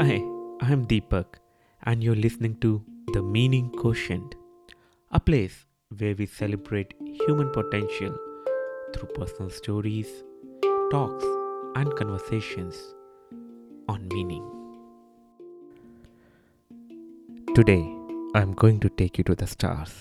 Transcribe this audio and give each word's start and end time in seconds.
Hi, 0.00 0.24
I'm 0.62 0.86
Deepak, 0.86 1.26
and 1.82 2.02
you're 2.02 2.16
listening 2.16 2.56
to 2.60 2.82
The 3.12 3.20
Meaning 3.20 3.68
Quotient, 3.68 4.34
a 5.12 5.20
place 5.20 5.66
where 5.98 6.14
we 6.14 6.24
celebrate 6.24 6.94
human 7.26 7.50
potential 7.50 8.16
through 8.94 9.10
personal 9.14 9.50
stories, 9.50 10.08
talks, 10.90 11.26
and 11.74 11.94
conversations 11.96 12.78
on 13.90 14.08
meaning. 14.08 14.42
Today, 17.54 17.84
I'm 18.34 18.54
going 18.54 18.80
to 18.80 18.88
take 18.88 19.18
you 19.18 19.24
to 19.24 19.34
the 19.34 19.46
stars. 19.46 19.92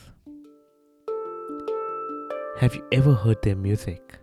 Have 2.62 2.74
you 2.74 2.88
ever 2.94 3.16
heard 3.16 3.42
their 3.42 3.58
music? 3.58 4.18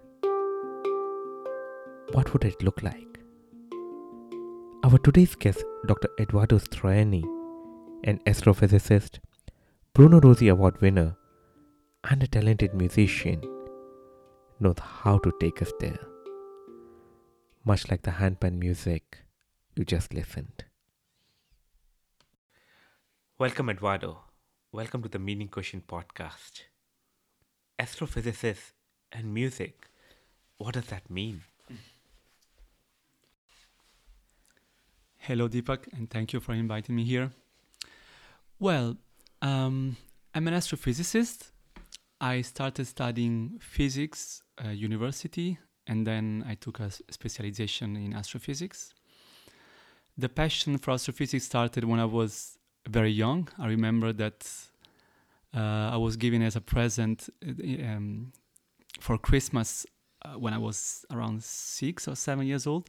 What 2.13 2.33
would 2.33 2.45
it 2.45 2.63
look 2.63 2.83
like? 2.83 3.06
Our 4.87 4.99
today's 4.99 5.35
guest, 5.35 5.65
Dr. 5.89 6.09
Edoardo 6.17 6.61
Striani, 6.61 7.25
an 8.05 8.21
astrophysicist, 8.25 9.19
Bruno 9.93 10.21
Rossi 10.21 10.47
Award 10.47 10.81
winner, 10.81 11.17
and 12.09 12.23
a 12.23 12.29
talented 12.29 12.73
musician, 12.73 13.41
knows 14.61 14.79
how 14.79 15.19
to 15.19 15.33
take 15.41 15.61
us 15.61 15.73
there. 15.81 15.99
Much 17.65 17.91
like 17.91 18.03
the 18.03 18.13
handpan 18.13 18.61
music 18.61 19.25
you 19.75 19.85
just 19.85 20.15
listened. 20.15 20.67
Welcome, 23.41 23.71
Edoardo. 23.71 24.19
Welcome 24.71 25.03
to 25.03 25.09
the 25.09 25.19
Meaning 25.19 25.49
Quotient 25.49 25.89
podcast. 25.89 26.61
Astrophysicist 27.77 28.71
and 29.11 29.35
music, 29.35 29.89
what 30.59 30.75
does 30.75 30.87
that 30.87 31.11
mean? 31.11 31.43
Hello, 35.27 35.49
Deepak, 35.49 35.89
and 35.93 36.09
thank 36.09 36.33
you 36.33 36.39
for 36.39 36.53
inviting 36.53 36.95
me 36.95 37.03
here. 37.03 37.33
Well, 38.61 38.97
um, 39.43 39.97
I'm 40.33 40.47
an 40.47 40.55
astrophysicist. 40.55 41.51
I 42.21 42.43
started 42.43 42.87
studying 42.87 43.59
physics 43.59 44.41
at 44.57 44.77
university, 44.77 45.59
and 45.89 46.07
then 46.07 46.45
I 46.47 46.55
took 46.55 46.79
a 46.79 46.93
specialization 47.11 47.97
in 47.97 48.15
astrophysics. 48.15 48.95
The 50.17 50.29
passion 50.29 50.79
for 50.79 50.93
astrophysics 50.93 51.47
started 51.47 51.83
when 51.83 51.99
I 51.99 52.05
was 52.05 52.57
very 52.89 53.11
young. 53.11 53.49
I 53.59 53.67
remember 53.67 54.13
that 54.13 54.49
uh, 55.53 55.91
I 55.93 55.97
was 55.97 56.17
given 56.17 56.41
as 56.41 56.55
a 56.55 56.61
present 56.61 57.29
uh, 57.45 57.51
um, 57.85 58.33
for 59.01 59.19
Christmas 59.19 59.87
uh, 60.25 60.35
when 60.39 60.55
I 60.55 60.59
was 60.59 61.05
around 61.11 61.43
six 61.43 62.07
or 62.07 62.15
seven 62.15 62.47
years 62.47 62.65
old 62.65 62.89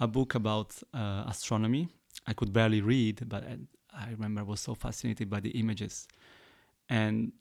a 0.00 0.06
book 0.06 0.34
about 0.34 0.80
uh, 0.94 1.24
astronomy. 1.26 1.88
I 2.26 2.32
could 2.32 2.52
barely 2.52 2.80
read, 2.80 3.28
but 3.28 3.44
I, 3.92 4.10
remember 4.10 4.40
I 4.40 4.44
was 4.44 4.60
so 4.60 4.74
fascinated 4.74 5.28
by 5.30 5.40
the 5.40 5.50
images. 5.50 6.06
And 6.88 7.32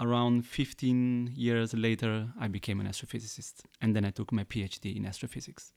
around 0.00 0.46
15 0.46 1.32
years 1.34 1.74
later, 1.74 2.28
I 2.38 2.48
became 2.48 2.80
an 2.80 2.86
astrophysicist, 2.86 3.64
and 3.80 3.94
then 3.94 4.04
I 4.04 4.10
took 4.10 4.32
my 4.32 4.44
PhD 4.44 4.96
in 4.96 5.06
astrophysics. 5.06 5.72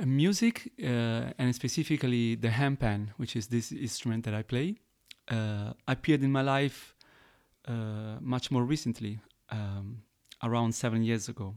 Uh, 0.00 0.06
music, 0.06 0.72
uh, 0.82 1.32
and 1.38 1.54
specifically 1.54 2.34
the 2.34 2.48
handpan, 2.48 3.08
which 3.16 3.36
is 3.36 3.48
this 3.48 3.72
instrument 3.72 4.24
that 4.24 4.34
I 4.34 4.42
play, 4.42 4.76
uh, 5.30 5.72
appeared 5.86 6.22
in 6.22 6.32
my 6.32 6.42
life 6.42 6.94
uh, 7.68 8.18
much 8.20 8.50
more 8.50 8.64
recently, 8.64 9.20
um, 9.50 10.02
around 10.42 10.74
seven 10.74 11.02
years 11.02 11.28
ago. 11.28 11.54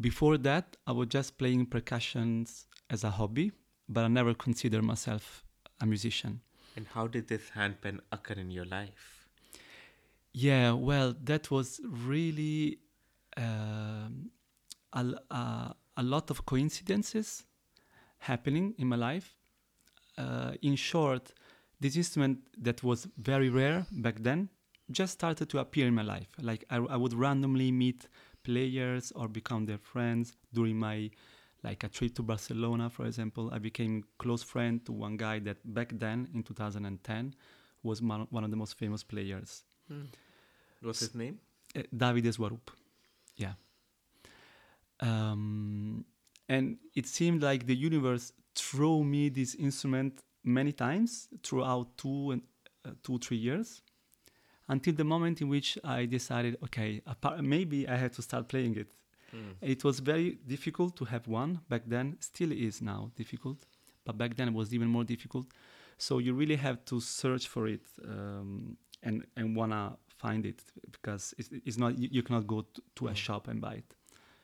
Before 0.00 0.36
that, 0.38 0.76
I 0.86 0.92
was 0.92 1.08
just 1.08 1.38
playing 1.38 1.66
percussions 1.66 2.66
as 2.90 3.04
a 3.04 3.10
hobby, 3.10 3.52
but 3.88 4.04
I 4.04 4.08
never 4.08 4.34
considered 4.34 4.82
myself 4.82 5.44
a 5.80 5.86
musician. 5.86 6.40
And 6.76 6.86
how 6.88 7.06
did 7.06 7.28
this 7.28 7.50
handpan 7.56 8.00
occur 8.10 8.34
in 8.34 8.50
your 8.50 8.64
life? 8.64 9.28
Yeah, 10.32 10.72
well, 10.72 11.14
that 11.24 11.50
was 11.52 11.80
really 11.84 12.78
uh, 13.36 14.08
a, 14.92 15.04
a, 15.30 15.74
a, 15.96 16.02
lot 16.02 16.30
of 16.30 16.44
coincidences 16.44 17.44
happening 18.18 18.74
in 18.78 18.88
my 18.88 18.96
life. 18.96 19.36
Uh, 20.18 20.54
in 20.62 20.74
short, 20.74 21.32
this 21.78 21.96
instrument 21.96 22.38
that 22.58 22.82
was 22.82 23.06
very 23.16 23.48
rare 23.48 23.86
back 23.92 24.16
then 24.20 24.48
just 24.90 25.12
started 25.12 25.48
to 25.50 25.58
appear 25.58 25.86
in 25.86 25.94
my 25.94 26.02
life. 26.02 26.28
Like 26.40 26.64
I, 26.68 26.76
I 26.76 26.96
would 26.96 27.14
randomly 27.14 27.70
meet 27.70 28.08
players 28.44 29.12
or 29.16 29.26
become 29.28 29.66
their 29.66 29.78
friends 29.78 30.36
during 30.52 30.78
my 30.78 31.10
like 31.64 31.82
a 31.82 31.88
trip 31.88 32.14
to 32.14 32.22
Barcelona, 32.22 32.90
for 32.90 33.06
example. 33.06 33.50
I 33.52 33.58
became 33.58 34.04
close 34.18 34.42
friend 34.42 34.84
to 34.84 34.92
one 34.92 35.16
guy 35.16 35.38
that 35.40 35.56
back 35.74 35.92
then 35.98 36.28
in 36.34 36.42
2010 36.42 37.34
was 37.82 38.02
one 38.02 38.44
of 38.44 38.50
the 38.50 38.56
most 38.56 38.76
famous 38.78 39.02
players. 39.02 39.64
Hmm. 39.88 40.02
What's 40.82 41.00
his 41.00 41.14
name? 41.14 41.40
Uh, 41.74 41.82
Davide 41.94 42.32
Swarup. 42.32 42.70
Yeah. 43.36 43.54
Um, 45.00 46.04
and 46.48 46.76
it 46.94 47.06
seemed 47.06 47.42
like 47.42 47.66
the 47.66 47.74
universe 47.74 48.32
threw 48.54 49.02
me 49.02 49.28
this 49.30 49.54
instrument 49.54 50.22
many 50.44 50.72
times 50.72 51.28
throughout 51.42 51.96
two 51.96 52.32
and 52.32 52.42
uh, 52.84 52.90
two 53.02 53.18
three 53.18 53.38
years 53.38 53.82
until 54.68 54.94
the 54.94 55.04
moment 55.04 55.40
in 55.40 55.48
which 55.48 55.78
I 55.84 56.06
decided, 56.06 56.56
okay, 56.64 57.02
maybe 57.40 57.88
I 57.88 57.96
had 57.96 58.12
to 58.14 58.22
start 58.22 58.48
playing 58.48 58.76
it. 58.76 58.88
Mm. 59.34 59.54
It 59.60 59.84
was 59.84 60.00
very 60.00 60.38
difficult 60.46 60.96
to 60.96 61.04
have 61.06 61.26
one 61.26 61.60
back 61.68 61.82
then, 61.86 62.16
still 62.20 62.52
is 62.52 62.80
now 62.80 63.10
difficult, 63.16 63.66
but 64.04 64.16
back 64.16 64.36
then 64.36 64.48
it 64.48 64.54
was 64.54 64.72
even 64.72 64.88
more 64.88 65.04
difficult. 65.04 65.46
So 65.98 66.18
you 66.18 66.34
really 66.34 66.56
have 66.56 66.84
to 66.86 67.00
search 67.00 67.48
for 67.48 67.68
it 67.68 67.82
um, 68.04 68.76
and 69.02 69.24
and 69.36 69.56
wanna 69.56 69.96
find 70.18 70.46
it 70.46 70.62
because 70.90 71.34
it's, 71.38 71.50
it's 71.64 71.78
not 71.78 71.98
you, 71.98 72.08
you, 72.10 72.22
cannot 72.22 72.46
go 72.46 72.62
to, 72.62 72.82
to 72.96 73.04
mm. 73.04 73.10
a 73.10 73.14
shop 73.14 73.48
and 73.48 73.60
buy 73.60 73.74
it. 73.74 73.94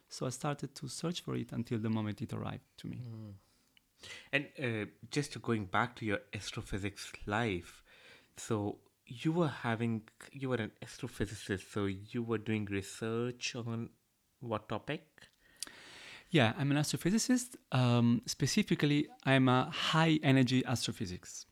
So 0.08 0.26
I 0.26 0.30
started 0.30 0.74
to 0.74 0.88
search 0.88 1.20
for 1.22 1.36
it 1.36 1.52
until 1.52 1.78
the 1.78 1.88
moment 1.88 2.20
it 2.20 2.32
arrived 2.32 2.64
to 2.78 2.86
me. 2.88 2.98
Mm. 2.98 3.32
And 4.32 4.46
uh, 4.58 4.86
just 5.10 5.40
going 5.40 5.66
back 5.66 5.94
to 5.96 6.04
your 6.04 6.20
astrophysics 6.34 7.12
life, 7.26 7.82
so 8.36 8.78
you 9.10 9.32
were 9.32 9.48
having 9.48 10.02
you 10.32 10.48
were 10.48 10.56
an 10.56 10.70
astrophysicist 10.84 11.72
so 11.72 11.86
you 11.86 12.22
were 12.22 12.38
doing 12.38 12.64
research 12.66 13.56
on 13.56 13.90
what 14.40 14.68
topic? 14.68 15.04
Yeah 16.30 16.52
i'm 16.56 16.70
an 16.70 16.76
astrophysicist. 16.76 17.56
Um, 17.72 18.22
specifically 18.26 19.08
i'm 19.26 19.48
a 19.48 19.68
high 19.70 20.18
energy 20.22 20.64
astrophysics. 20.64 21.46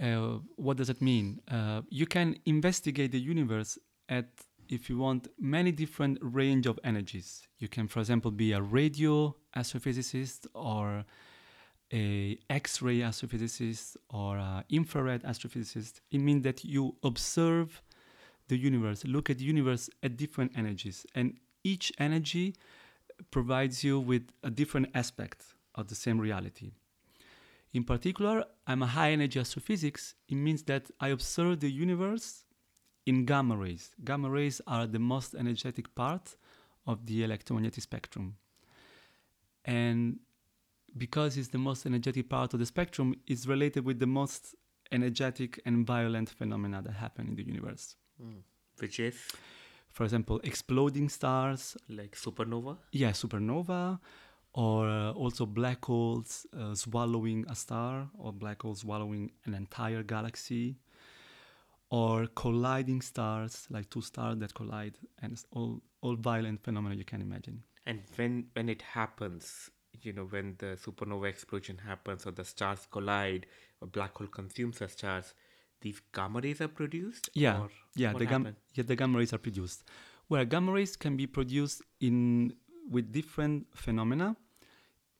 Uh, 0.00 0.38
what 0.54 0.76
does 0.76 0.86
that 0.86 1.02
mean? 1.02 1.40
Uh, 1.50 1.82
you 1.88 2.06
can 2.06 2.36
investigate 2.46 3.10
the 3.10 3.18
universe 3.20 3.78
at 4.08 4.28
if 4.68 4.88
you 4.88 4.98
want 4.98 5.26
many 5.40 5.72
different 5.72 6.18
range 6.20 6.66
of 6.66 6.78
energies. 6.84 7.46
You 7.58 7.68
can 7.68 7.88
for 7.88 8.00
example 8.00 8.30
be 8.30 8.52
a 8.52 8.60
radio 8.60 9.34
astrophysicist 9.56 10.46
or 10.54 11.04
a 11.92 12.38
X-ray 12.50 12.98
astrophysicist 12.98 13.96
or 14.10 14.36
an 14.36 14.64
infrared 14.68 15.22
astrophysicist. 15.22 16.00
It 16.10 16.18
means 16.18 16.42
that 16.44 16.64
you 16.64 16.96
observe 17.02 17.82
the 18.48 18.56
universe, 18.56 19.04
look 19.04 19.30
at 19.30 19.38
the 19.38 19.44
universe 19.44 19.88
at 20.02 20.16
different 20.16 20.52
energies, 20.56 21.06
and 21.14 21.38
each 21.64 21.92
energy 21.98 22.54
provides 23.30 23.84
you 23.84 24.00
with 24.00 24.30
a 24.42 24.50
different 24.50 24.88
aspect 24.94 25.44
of 25.74 25.88
the 25.88 25.94
same 25.94 26.20
reality. 26.20 26.72
In 27.72 27.84
particular, 27.84 28.44
I'm 28.66 28.82
a 28.82 28.86
high 28.86 29.10
energy 29.10 29.38
astrophysics. 29.38 30.14
It 30.28 30.36
means 30.36 30.62
that 30.64 30.90
I 31.00 31.08
observe 31.08 31.60
the 31.60 31.70
universe 31.70 32.44
in 33.04 33.26
gamma 33.26 33.56
rays. 33.56 33.90
Gamma 34.04 34.30
rays 34.30 34.60
are 34.66 34.86
the 34.86 34.98
most 34.98 35.34
energetic 35.34 35.94
part 35.94 36.36
of 36.86 37.06
the 37.06 37.24
electromagnetic 37.24 37.82
spectrum. 37.82 38.36
And 39.64 40.20
because 40.98 41.36
it's 41.36 41.48
the 41.48 41.58
most 41.58 41.86
energetic 41.86 42.28
part 42.28 42.54
of 42.54 42.60
the 42.60 42.66
spectrum, 42.66 43.14
is 43.26 43.46
related 43.46 43.84
with 43.84 43.98
the 43.98 44.06
most 44.06 44.54
energetic 44.90 45.60
and 45.64 45.86
violent 45.86 46.28
phenomena 46.30 46.82
that 46.82 46.92
happen 46.92 47.28
in 47.28 47.36
the 47.36 47.42
universe. 47.44 47.96
Mm. 48.22 48.42
Which 48.78 49.00
is? 49.00 49.16
For 49.90 50.04
example, 50.04 50.40
exploding 50.44 51.08
stars. 51.08 51.76
Like 51.88 52.16
supernova? 52.16 52.78
Yeah, 52.92 53.10
supernova. 53.10 53.98
Or 54.54 54.88
uh, 54.88 55.12
also 55.12 55.46
black 55.46 55.84
holes 55.84 56.46
uh, 56.58 56.74
swallowing 56.74 57.44
a 57.48 57.54
star, 57.54 58.08
or 58.18 58.32
black 58.32 58.62
holes 58.62 58.80
swallowing 58.80 59.30
an 59.44 59.54
entire 59.54 60.02
galaxy. 60.02 60.76
Or 61.90 62.26
colliding 62.26 63.00
stars, 63.00 63.66
like 63.70 63.88
two 63.88 64.02
stars 64.02 64.38
that 64.38 64.52
collide, 64.54 64.98
and 65.22 65.42
all, 65.52 65.80
all 66.02 66.16
violent 66.16 66.62
phenomena 66.62 66.94
you 66.94 67.04
can 67.04 67.22
imagine. 67.22 67.62
And 67.86 68.02
when, 68.16 68.48
when 68.52 68.68
it 68.68 68.82
happens, 68.82 69.70
you 70.02 70.12
know 70.12 70.24
when 70.24 70.54
the 70.58 70.78
supernova 70.84 71.28
explosion 71.28 71.78
happens 71.78 72.26
or 72.26 72.30
the 72.30 72.44
stars 72.44 72.86
collide 72.90 73.46
or 73.80 73.88
black 73.88 74.16
hole 74.16 74.26
consumes 74.28 74.78
the 74.78 74.88
stars 74.88 75.34
these 75.80 76.00
gamma 76.12 76.40
rays 76.40 76.60
are 76.60 76.68
produced 76.68 77.30
yeah. 77.34 77.66
yeah 77.94 78.12
the 78.12 78.26
gamma 78.26 78.54
yeah 78.74 78.84
the 78.84 78.96
gamma 78.96 79.18
rays 79.18 79.32
are 79.32 79.38
produced. 79.38 79.84
Well 80.28 80.44
gamma 80.44 80.72
rays 80.72 80.96
can 80.96 81.16
be 81.16 81.26
produced 81.26 81.82
in 82.00 82.54
with 82.90 83.12
different 83.12 83.66
phenomena. 83.74 84.36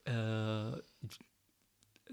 Uh, 0.07 0.77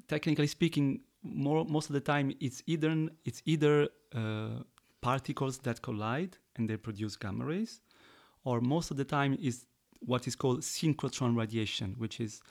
technically 0.08 0.48
speaking, 0.48 1.02
more 1.24 1.66
most 1.66 1.90
of 1.90 1.94
the 1.94 2.02
time 2.02 2.34
it's 2.40 2.62
either 2.68 3.10
it's 3.24 3.42
either 3.46 3.90
uh, 4.14 4.60
particles 5.02 5.60
that 5.60 5.82
collide 5.82 6.38
and 6.56 6.70
they 6.70 6.78
produce 6.78 7.16
gamma 7.16 7.46
rays, 7.46 7.82
or 8.44 8.62
most 8.62 8.92
of 8.92 8.98
the 8.98 9.06
time 9.06 9.38
is 9.42 9.66
what 10.00 10.28
is 10.28 10.36
called 10.36 10.62
synchrotron 10.62 11.36
radiation, 11.36 11.96
which 11.98 12.20
is 12.20 12.42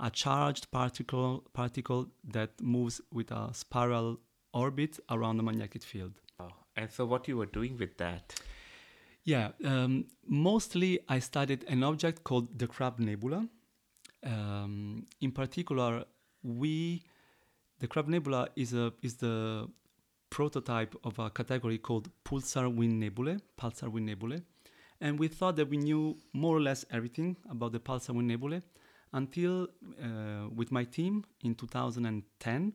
a 0.00 0.10
charged 0.10 0.70
particle 0.70 1.44
particle 1.52 2.08
that 2.24 2.50
moves 2.60 3.00
with 3.12 3.30
a 3.30 3.50
spiral 3.52 4.18
orbit 4.52 4.98
around 5.10 5.36
the 5.36 5.42
magnetic 5.42 5.82
field. 5.82 6.12
Oh, 6.40 6.48
and 6.76 6.90
so 6.90 7.04
what 7.04 7.28
you 7.28 7.36
were 7.36 7.46
doing 7.46 7.76
with 7.78 7.96
that? 7.98 8.40
Yeah, 9.24 9.50
um, 9.64 10.06
mostly 10.26 10.98
I 11.08 11.20
studied 11.20 11.64
an 11.68 11.84
object 11.84 12.24
called 12.24 12.58
the 12.58 12.66
Crab 12.66 12.98
Nebula. 12.98 13.46
Um, 14.24 15.06
in 15.20 15.30
particular, 15.30 16.04
we 16.42 17.02
the 17.78 17.86
Crab 17.86 18.08
Nebula 18.08 18.48
is 18.56 18.74
a 18.74 18.92
is 19.02 19.14
the 19.16 19.68
prototype 20.30 20.96
of 21.04 21.18
a 21.18 21.30
category 21.30 21.78
called 21.78 22.08
pulsar 22.24 22.74
wind 22.74 22.98
nebulae, 22.98 23.38
pulsar 23.60 23.88
wind 23.90 24.06
nebulae, 24.06 24.42
and 25.02 25.18
we 25.18 25.28
thought 25.28 25.56
that 25.56 25.68
we 25.68 25.76
knew 25.76 26.16
more 26.32 26.56
or 26.56 26.60
less 26.60 26.86
everything 26.90 27.36
about 27.50 27.72
the 27.72 27.80
pulsar 27.80 28.14
wind 28.14 28.28
nebulae 28.28 28.62
until 29.12 29.68
uh, 30.02 30.48
with 30.58 30.72
my 30.72 30.84
team 30.84 31.24
in 31.44 31.54
2010 31.54 32.72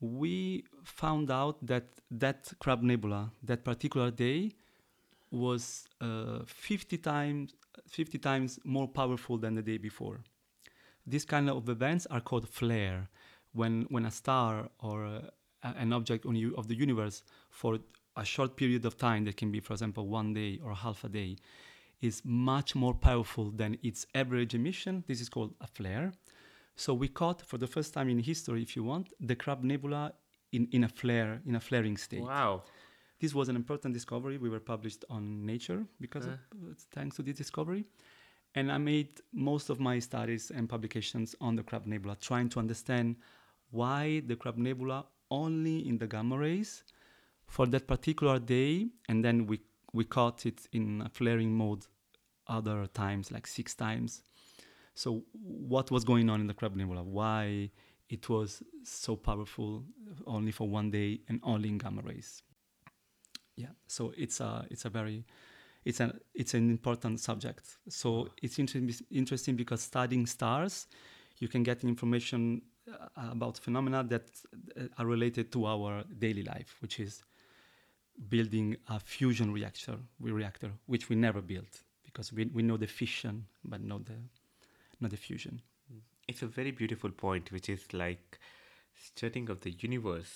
we 0.00 0.64
found 0.84 1.30
out 1.30 1.56
that 1.66 1.84
that 2.10 2.52
crab 2.60 2.82
nebula 2.82 3.30
that 3.42 3.64
particular 3.64 4.10
day 4.10 4.50
was 5.30 5.88
uh, 6.00 6.40
50 6.46 6.98
times 6.98 7.54
50 7.88 8.18
times 8.18 8.58
more 8.64 8.88
powerful 8.88 9.36
than 9.36 9.54
the 9.54 9.62
day 9.62 9.78
before. 9.78 10.20
These 11.06 11.24
kind 11.24 11.50
of 11.50 11.68
events 11.68 12.06
are 12.10 12.20
called 12.20 12.48
flare 12.48 13.08
when 13.52 13.86
when 13.90 14.04
a 14.06 14.10
star 14.10 14.68
or 14.80 15.04
uh, 15.04 15.20
an 15.62 15.92
object 15.92 16.26
on 16.26 16.34
you, 16.36 16.54
of 16.56 16.68
the 16.68 16.74
universe 16.74 17.22
for 17.50 17.78
a 18.16 18.24
short 18.24 18.56
period 18.56 18.84
of 18.84 18.96
time 18.96 19.24
that 19.24 19.36
can 19.36 19.50
be 19.50 19.60
for 19.60 19.72
example 19.72 20.06
one 20.06 20.32
day 20.34 20.60
or 20.64 20.74
half 20.74 21.04
a 21.04 21.08
day 21.08 21.36
is 22.00 22.22
much 22.24 22.74
more 22.74 22.94
powerful 22.94 23.50
than 23.50 23.76
its 23.82 24.06
average 24.14 24.54
emission 24.54 25.02
this 25.08 25.20
is 25.20 25.28
called 25.28 25.52
a 25.60 25.66
flare 25.66 26.12
so 26.76 26.92
we 26.94 27.08
caught 27.08 27.40
for 27.42 27.58
the 27.58 27.66
first 27.66 27.94
time 27.94 28.08
in 28.08 28.18
history 28.18 28.62
if 28.62 28.74
you 28.76 28.82
want 28.84 29.12
the 29.20 29.34
crab 29.36 29.62
nebula 29.64 30.12
in, 30.52 30.68
in 30.72 30.84
a 30.84 30.88
flare 30.88 31.40
in 31.46 31.54
a 31.56 31.60
flaring 31.60 31.96
state 31.96 32.22
Wow. 32.22 32.62
this 33.20 33.32
was 33.34 33.48
an 33.48 33.56
important 33.56 33.94
discovery. 33.94 34.36
We 34.38 34.50
were 34.54 34.60
published 34.74 35.02
on 35.16 35.22
Nature 35.52 35.82
because 36.04 36.26
of, 36.26 36.32
Uh. 36.34 36.74
thanks 36.96 37.16
to 37.16 37.22
this 37.22 37.36
discovery. 37.44 37.84
And 38.56 38.70
I 38.70 38.78
made 38.78 39.10
most 39.32 39.66
of 39.70 39.76
my 39.80 39.96
studies 40.00 40.44
and 40.56 40.68
publications 40.68 41.34
on 41.40 41.52
the 41.56 41.62
Crab 41.68 41.84
Nebula, 41.86 42.16
trying 42.30 42.48
to 42.50 42.58
understand 42.64 43.16
why 43.78 44.02
the 44.28 44.36
Crab 44.36 44.56
Nebula 44.58 44.98
only 45.30 45.76
in 45.88 45.96
the 45.98 46.06
gamma 46.14 46.36
rays 46.38 46.70
for 47.46 47.66
that 47.66 47.86
particular 47.86 48.38
day, 48.38 48.88
and 49.08 49.24
then 49.24 49.46
we 49.46 49.60
we 49.92 50.04
caught 50.04 50.44
it 50.46 50.66
in 50.72 51.08
flaring 51.12 51.52
mode 51.56 51.86
other 52.48 52.86
times, 52.86 53.30
like 53.30 53.46
six 53.46 53.74
times. 53.74 54.22
So 54.94 55.24
what 55.32 55.90
was 55.90 56.04
going 56.04 56.30
on 56.30 56.40
in 56.40 56.46
the 56.46 56.54
Crab 56.54 56.76
Nebula? 56.76 57.02
Why 57.02 57.70
it 58.08 58.28
was 58.28 58.62
so 58.84 59.16
powerful 59.16 59.84
only 60.26 60.52
for 60.52 60.68
one 60.68 60.90
day 60.90 61.20
and 61.28 61.40
only 61.42 61.68
in 61.68 61.78
gamma 61.78 62.02
rays? 62.02 62.42
yeah 63.56 63.68
so 63.86 64.12
it's 64.16 64.40
a 64.40 64.66
it's 64.70 64.84
a 64.84 64.90
very 64.90 65.24
it's 65.84 66.00
an 66.00 66.18
it's 66.34 66.54
an 66.54 66.70
important 66.70 67.20
subject 67.20 67.78
so 67.88 68.28
it's 68.42 68.58
interesting 68.58 69.06
interesting 69.10 69.56
because 69.56 69.80
studying 69.82 70.26
stars 70.26 70.86
you 71.38 71.48
can 71.48 71.62
get 71.62 71.84
information 71.84 72.62
uh, 72.90 73.30
about 73.30 73.58
phenomena 73.58 74.02
that 74.04 74.28
uh, 74.78 74.84
are 74.98 75.06
related 75.06 75.52
to 75.52 75.66
our 75.66 76.04
daily 76.18 76.42
life 76.42 76.76
which 76.80 77.00
is 77.00 77.22
building 78.28 78.76
a 78.88 78.98
fusion 79.00 79.52
reactor 79.52 79.96
we 80.20 80.30
reactor 80.30 80.70
which 80.86 81.08
we 81.08 81.16
never 81.16 81.40
built 81.40 81.82
because 82.04 82.32
we, 82.32 82.44
we 82.46 82.62
know 82.62 82.76
the 82.76 82.86
fission 82.86 83.44
but 83.64 83.80
not 83.82 84.04
the 84.06 84.18
not 85.00 85.10
the 85.10 85.16
fusion 85.28 85.60
It's 86.26 86.42
a 86.42 86.46
very 86.46 86.70
beautiful 86.72 87.10
point, 87.10 87.52
which 87.52 87.68
is 87.68 87.82
like 87.92 88.38
studying 89.08 89.50
of 89.50 89.58
the 89.60 89.72
universe. 89.88 90.34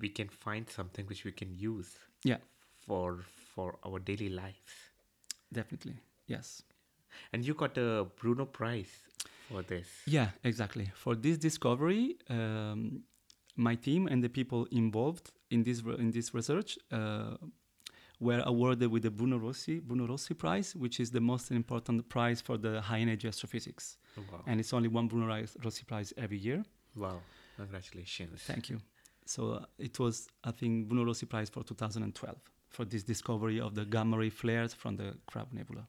We 0.00 0.08
can 0.08 0.28
find 0.28 0.68
something 0.78 1.06
which 1.06 1.22
we 1.24 1.32
can 1.32 1.50
use 1.54 1.90
yeah 2.24 2.40
for 2.86 3.08
for 3.54 3.68
our 3.86 3.98
daily 4.10 4.28
lives. 4.42 4.74
definitely 5.52 5.96
yes 6.26 6.62
And 7.32 7.44
you 7.46 7.54
got 7.54 7.76
a 7.78 8.06
Bruno 8.20 8.44
Prize 8.46 8.94
for 9.48 9.62
this. 9.62 9.88
Yeah, 10.06 10.28
exactly. 10.44 10.86
For 10.94 11.14
this 11.16 11.38
discovery, 11.38 12.16
um, 12.28 13.02
my 13.68 13.74
team 13.86 14.02
and 14.10 14.18
the 14.26 14.28
people 14.38 14.60
involved 14.82 15.26
in 15.54 15.60
this 15.64 15.78
in 16.04 16.10
this 16.16 16.28
research 16.38 16.70
uh, 16.92 17.36
were 18.26 18.42
awarded 18.52 18.88
with 18.94 19.02
the 19.02 19.10
Bruno 19.10 19.36
Rossi 19.46 19.80
Bruno 19.80 20.06
Rossi 20.06 20.34
Prize, 20.34 20.68
which 20.84 20.96
is 21.00 21.08
the 21.10 21.20
most 21.32 21.50
important 21.50 21.98
prize 22.08 22.40
for 22.46 22.56
the 22.58 22.72
high 22.88 23.00
energy 23.06 23.26
astrophysics, 23.28 23.84
Oh, 24.18 24.22
wow. 24.32 24.42
and 24.48 24.60
it's 24.60 24.72
only 24.72 24.88
one 24.88 25.06
Bruno 25.08 25.26
Rossi 25.64 25.84
Prize 25.90 26.12
every 26.16 26.38
year. 26.48 26.60
wow. 26.96 27.18
Congratulations. 27.56 28.40
Thank 28.52 28.70
you. 28.70 28.78
So 29.26 29.40
uh, 29.52 29.64
it 29.78 29.98
was, 29.98 30.14
I 30.42 30.50
think, 30.50 30.88
Bruno 30.88 31.04
Rossi 31.04 31.26
Prize 31.26 31.50
for 31.50 31.62
2012 31.62 32.36
for 32.70 32.84
this 32.86 33.02
discovery 33.02 33.60
of 33.60 33.74
the 33.74 33.84
gamma 33.84 34.16
ray 34.16 34.30
flares 34.30 34.72
from 34.74 34.96
the 34.96 35.08
Crab 35.26 35.48
Nebula. 35.52 35.86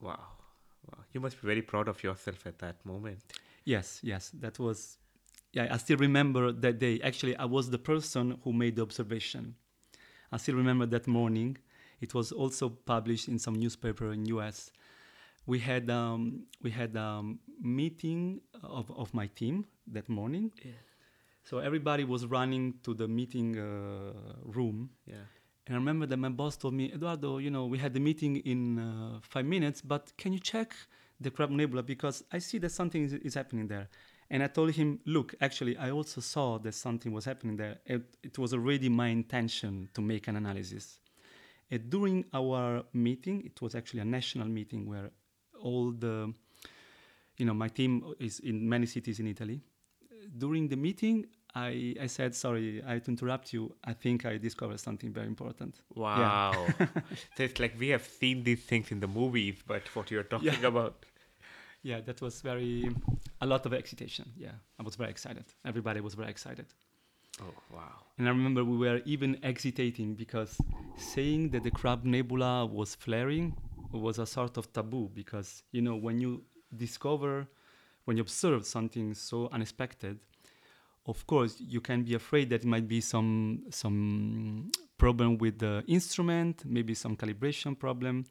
Wow. 0.00 0.20
Wow. 0.88 0.98
You 1.12 1.20
must 1.20 1.40
be 1.40 1.46
very 1.52 1.62
proud 1.62 1.88
of 1.88 2.02
yourself 2.02 2.46
at 2.46 2.58
that 2.60 2.76
moment. 2.84 3.18
Yes, 3.64 4.00
yes, 4.02 4.30
that 4.42 4.58
was. 4.58 4.98
Yeah, 5.52 5.68
I 5.70 5.78
still 5.78 5.96
remember 5.96 6.52
that 6.52 6.78
day. 6.78 7.00
Actually, 7.02 7.36
I 7.36 7.46
was 7.46 7.70
the 7.70 7.78
person 7.78 8.38
who 8.44 8.52
made 8.52 8.76
the 8.76 8.82
observation. 8.82 9.54
I 10.30 10.36
still 10.36 10.56
remember 10.56 10.86
that 10.86 11.06
morning. 11.06 11.56
It 12.00 12.14
was 12.14 12.32
also 12.32 12.68
published 12.68 13.28
in 13.28 13.38
some 13.38 13.54
newspaper 13.54 14.12
in 14.12 14.26
US. 14.26 14.70
We 15.46 15.58
had 15.58 15.90
um, 15.90 16.46
we 16.62 16.70
had 16.70 16.94
a 16.96 17.22
meeting 17.60 18.40
of, 18.62 18.90
of 18.90 19.14
my 19.14 19.26
team 19.28 19.64
that 19.92 20.08
morning. 20.08 20.52
Yeah. 20.62 20.72
So 21.44 21.58
everybody 21.58 22.04
was 22.04 22.26
running 22.26 22.74
to 22.82 22.92
the 22.92 23.08
meeting 23.08 23.58
uh, 23.58 24.12
room, 24.44 24.90
Yeah. 25.06 25.24
and 25.66 25.76
I 25.76 25.78
remember 25.78 26.04
that 26.04 26.18
my 26.18 26.28
boss 26.28 26.58
told 26.58 26.74
me, 26.74 26.92
Edoardo, 26.92 27.38
you 27.38 27.50
know, 27.50 27.64
we 27.64 27.78
had 27.78 27.94
the 27.94 28.00
meeting 28.00 28.36
in 28.36 28.78
uh, 28.78 29.20
five 29.22 29.46
minutes, 29.46 29.80
but 29.80 30.12
can 30.18 30.34
you 30.34 30.40
check 30.40 30.74
the 31.20 31.30
Crab 31.30 31.50
Nebula 31.50 31.82
because 31.82 32.22
I 32.30 32.38
see 32.38 32.58
that 32.58 32.68
something 32.70 33.02
is, 33.02 33.14
is 33.14 33.34
happening 33.34 33.66
there. 33.66 33.88
And 34.30 34.42
I 34.42 34.46
told 34.48 34.72
him, 34.72 35.00
look, 35.06 35.34
actually, 35.40 35.76
I 35.78 35.90
also 35.90 36.20
saw 36.20 36.58
that 36.58 36.74
something 36.74 37.12
was 37.12 37.24
happening 37.24 37.56
there. 37.56 37.78
It, 37.86 38.02
it 38.22 38.38
was 38.38 38.52
already 38.52 38.88
my 38.88 39.08
intention 39.08 39.88
to 39.94 40.02
make 40.02 40.28
an 40.28 40.36
analysis. 40.36 41.00
And 41.70 41.88
during 41.88 42.24
our 42.34 42.84
meeting, 42.92 43.42
it 43.44 43.60
was 43.62 43.74
actually 43.74 44.00
a 44.00 44.04
national 44.04 44.48
meeting 44.48 44.86
where 44.86 45.10
all 45.60 45.92
the, 45.92 46.32
you 47.38 47.46
know, 47.46 47.54
my 47.54 47.68
team 47.68 48.14
is 48.18 48.40
in 48.40 48.68
many 48.68 48.86
cities 48.86 49.18
in 49.20 49.26
Italy. 49.26 49.60
During 50.36 50.68
the 50.68 50.76
meeting, 50.76 51.26
I, 51.54 51.94
I 52.00 52.06
said, 52.06 52.34
sorry, 52.34 52.82
I 52.86 52.94
had 52.94 53.04
to 53.06 53.10
interrupt 53.10 53.52
you. 53.54 53.74
I 53.84 53.94
think 53.94 54.26
I 54.26 54.36
discovered 54.36 54.80
something 54.80 55.10
very 55.12 55.26
important. 55.26 55.80
Wow. 55.94 56.66
so 57.36 57.42
it's 57.42 57.58
like 57.58 57.74
we 57.78 57.88
have 57.88 58.04
seen 58.04 58.44
these 58.44 58.60
things 58.62 58.90
in 58.92 59.00
the 59.00 59.08
movies, 59.08 59.56
but 59.66 59.82
what 59.94 60.10
you're 60.10 60.22
talking 60.22 60.48
Yeah. 60.48 60.66
about. 60.68 61.06
Yeah, 61.82 62.00
that 62.00 62.20
was 62.20 62.40
very, 62.42 62.90
a 63.40 63.46
lot 63.46 63.64
of 63.66 63.72
excitation. 63.72 64.30
Yeah, 64.36 64.52
I 64.78 64.82
was 64.82 64.96
very 64.96 65.10
excited. 65.10 65.44
Everybody 65.64 66.00
was 66.00 66.14
very 66.14 66.30
excited. 66.30 66.66
Oh, 67.40 67.54
wow. 67.72 68.02
And 68.18 68.26
I 68.26 68.30
remember 68.30 68.64
we 68.64 68.76
were 68.76 69.00
even 69.04 69.38
hesitating 69.42 70.14
because 70.14 70.58
saying 70.96 71.50
that 71.50 71.62
the 71.62 71.70
Crab 71.70 72.04
Nebula 72.04 72.66
was 72.66 72.94
flaring 72.94 73.56
was 73.92 74.18
a 74.18 74.26
sort 74.26 74.56
of 74.56 74.72
taboo 74.72 75.10
because, 75.14 75.62
you 75.70 75.80
know, 75.80 75.94
when 75.94 76.20
you 76.20 76.42
discover, 76.76 77.46
when 78.04 78.16
you 78.16 78.22
observe 78.22 78.66
something 78.66 79.14
so 79.14 79.48
unexpected, 79.52 80.18
of 81.06 81.26
course, 81.26 81.56
you 81.58 81.80
can 81.80 82.02
be 82.02 82.14
afraid 82.14 82.50
that 82.50 82.62
it 82.62 82.66
might 82.66 82.86
be 82.86 83.00
some 83.00 83.62
some 83.70 84.70
problem 84.98 85.38
with 85.38 85.58
the 85.58 85.82
instrument, 85.86 86.64
maybe 86.66 86.92
some 86.92 87.16
calibration 87.16 87.78
problem. 87.78 88.26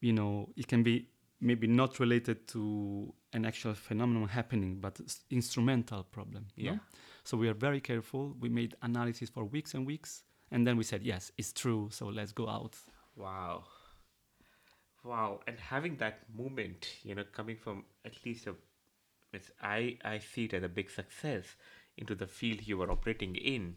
You 0.00 0.14
know, 0.14 0.48
it 0.56 0.66
can 0.66 0.82
be 0.82 1.06
maybe 1.40 1.66
not 1.66 1.98
related 1.98 2.46
to 2.48 3.12
an 3.32 3.44
actual 3.44 3.74
phenomenon 3.74 4.28
happening, 4.28 4.76
but 4.80 5.00
s- 5.00 5.24
instrumental 5.30 6.04
problem. 6.04 6.46
no? 6.56 6.72
Yeah. 6.72 6.78
So 7.24 7.36
we 7.36 7.48
are 7.48 7.54
very 7.54 7.80
careful. 7.80 8.34
We 8.40 8.48
made 8.48 8.74
analysis 8.82 9.30
for 9.30 9.44
weeks 9.44 9.74
and 9.74 9.86
weeks, 9.86 10.22
and 10.50 10.66
then 10.66 10.76
we 10.76 10.84
said, 10.84 11.02
yes, 11.02 11.32
it's 11.38 11.52
true. 11.52 11.88
So 11.92 12.06
let's 12.06 12.32
go 12.32 12.48
out. 12.48 12.76
Wow. 13.16 13.64
Wow. 15.04 15.40
And 15.46 15.58
having 15.58 15.96
that 15.96 16.20
moment, 16.36 16.88
you 17.02 17.14
know, 17.14 17.24
coming 17.32 17.56
from 17.56 17.84
at 18.04 18.14
least 18.24 18.46
a, 18.46 18.54
it's, 19.32 19.50
I, 19.62 19.98
I 20.04 20.18
see 20.18 20.44
it 20.44 20.54
as 20.54 20.62
a 20.62 20.68
big 20.68 20.90
success 20.90 21.44
into 21.96 22.14
the 22.14 22.26
field 22.26 22.66
you 22.66 22.78
were 22.78 22.90
operating 22.90 23.36
in. 23.36 23.76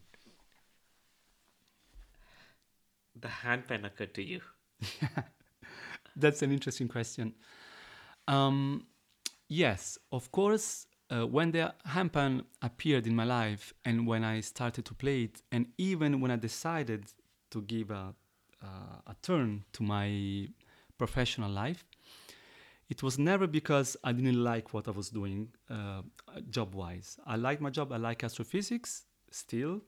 The 3.16 3.28
handpan 3.28 3.86
occurred 3.86 4.14
to 4.16 4.24
you. 4.24 4.42
That's 6.16 6.42
an 6.42 6.52
interesting 6.52 6.88
question. 6.88 7.34
Um, 8.28 8.88
yes, 9.48 9.98
of 10.12 10.32
course. 10.32 10.88
uh, 11.14 11.28
when 11.28 11.52
the 11.52 11.74
handpan 11.88 12.44
appeared 12.62 13.06
in 13.06 13.16
my 13.16 13.24
life 13.24 13.74
and 13.86 14.08
when 14.08 14.24
I 14.24 14.40
started 14.42 14.86
to 14.86 14.94
play 14.94 15.24
it, 15.24 15.42
and 15.52 15.68
even 15.78 16.22
when 16.22 16.32
I 16.32 16.38
decided 16.38 17.06
to 17.52 17.62
give 17.62 17.92
a, 17.92 18.16
uh, 18.62 18.66
a 19.08 19.16
turn 19.22 19.66
to 19.74 19.84
my 19.84 20.48
professional 20.98 21.52
life, 21.52 21.86
it 22.90 23.04
was 23.04 23.20
never 23.20 23.48
because 23.48 23.98
I 24.04 24.12
didn't 24.12 24.44
like 24.44 24.74
what 24.74 24.88
I 24.88 24.92
was 24.92 25.10
doing 25.10 25.50
uh, 25.70 26.02
job 26.50 26.74
wise. 26.76 27.18
I 27.26 27.36
like 27.36 27.62
my 27.62 27.70
job, 27.70 27.92
I 27.92 27.98
like 27.98 28.24
astrophysics 28.24 29.04
still. 29.32 29.82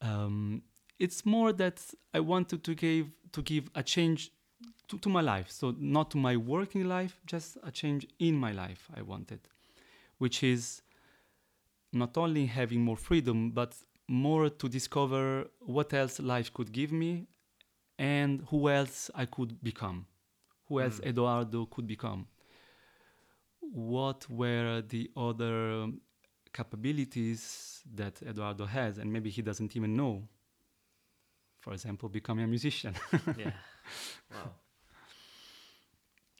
Um, 0.00 0.62
it's 0.98 1.24
more 1.24 1.52
that 1.52 1.82
I 2.14 2.20
wanted 2.20 2.64
to 2.64 2.74
give 2.74 3.10
to 3.32 3.42
give 3.42 3.68
a 3.74 3.82
change 3.82 4.30
to, 4.88 4.98
to 4.98 5.08
my 5.08 5.20
life. 5.20 5.50
So 5.50 5.74
not 5.78 6.10
to 6.12 6.16
my 6.16 6.36
working 6.36 6.84
life, 6.84 7.20
just 7.26 7.58
a 7.62 7.70
change 7.70 8.06
in 8.18 8.36
my 8.36 8.52
life 8.52 8.88
I 8.96 9.02
wanted, 9.02 9.40
which 10.18 10.42
is 10.42 10.82
not 11.92 12.16
only 12.16 12.46
having 12.46 12.82
more 12.82 12.96
freedom, 12.96 13.50
but 13.50 13.74
more 14.08 14.48
to 14.48 14.68
discover 14.68 15.46
what 15.60 15.92
else 15.92 16.20
life 16.20 16.52
could 16.52 16.72
give 16.72 16.92
me 16.92 17.26
and 17.98 18.42
who 18.50 18.68
else 18.68 19.10
I 19.14 19.24
could 19.26 19.62
become, 19.62 20.06
who 20.68 20.80
else 20.80 21.00
Mm. 21.00 21.08
Edoardo 21.08 21.66
could 21.66 21.86
become. 21.86 22.26
What 23.60 24.28
were 24.30 24.82
the 24.82 25.10
other 25.16 25.90
capabilities 26.52 27.82
that 27.94 28.22
Edoardo 28.22 28.66
has, 28.66 28.98
and 28.98 29.12
maybe 29.12 29.30
he 29.30 29.42
doesn't 29.42 29.74
even 29.76 29.96
know? 29.96 30.28
For 31.60 31.72
example, 31.72 32.08
becoming 32.08 32.44
a 32.44 32.48
musician. 32.48 32.94
yeah. 33.36 33.50
Wow. 34.30 34.50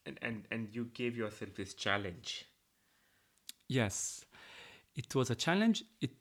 And, 0.06 0.18
and 0.22 0.44
and 0.50 0.68
you 0.72 0.84
gave 0.94 1.16
yourself 1.16 1.54
this 1.56 1.74
challenge. 1.74 2.44
Yes, 3.68 4.24
it 4.94 5.14
was 5.14 5.30
a 5.30 5.34
challenge. 5.34 5.82
It 6.00 6.12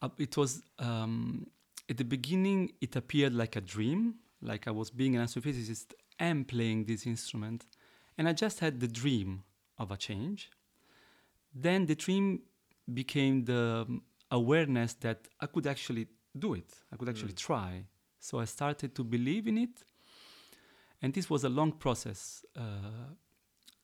uh, 0.00 0.08
it 0.18 0.36
was 0.36 0.62
um, 0.78 1.46
at 1.90 1.98
the 1.98 2.04
beginning. 2.04 2.72
It 2.80 2.96
appeared 2.96 3.34
like 3.34 3.56
a 3.56 3.60
dream, 3.60 4.14
like 4.40 4.66
I 4.66 4.70
was 4.70 4.90
being 4.90 5.14
an 5.16 5.22
astrophysicist 5.26 5.92
and 6.18 6.48
playing 6.48 6.86
this 6.86 7.06
instrument, 7.06 7.66
and 8.16 8.26
I 8.28 8.32
just 8.32 8.60
had 8.60 8.80
the 8.80 8.88
dream 8.88 9.44
of 9.78 9.90
a 9.90 9.96
change. 9.96 10.50
Then 11.54 11.86
the 11.86 11.94
dream 11.94 12.42
became 12.92 13.44
the 13.44 13.84
um, 13.88 14.02
awareness 14.30 14.94
that 14.94 15.28
I 15.40 15.46
could 15.46 15.66
actually 15.66 16.08
do 16.38 16.54
it. 16.54 16.70
I 16.92 16.96
could 16.96 17.08
actually 17.08 17.34
Mm. 17.34 17.46
try. 17.46 17.84
So 18.18 18.40
I 18.40 18.46
started 18.46 18.94
to 18.94 19.04
believe 19.04 19.46
in 19.46 19.58
it, 19.58 19.84
and 21.02 21.12
this 21.12 21.28
was 21.28 21.44
a 21.44 21.48
long 21.50 21.72
process 21.72 22.42
uh, 22.56 23.12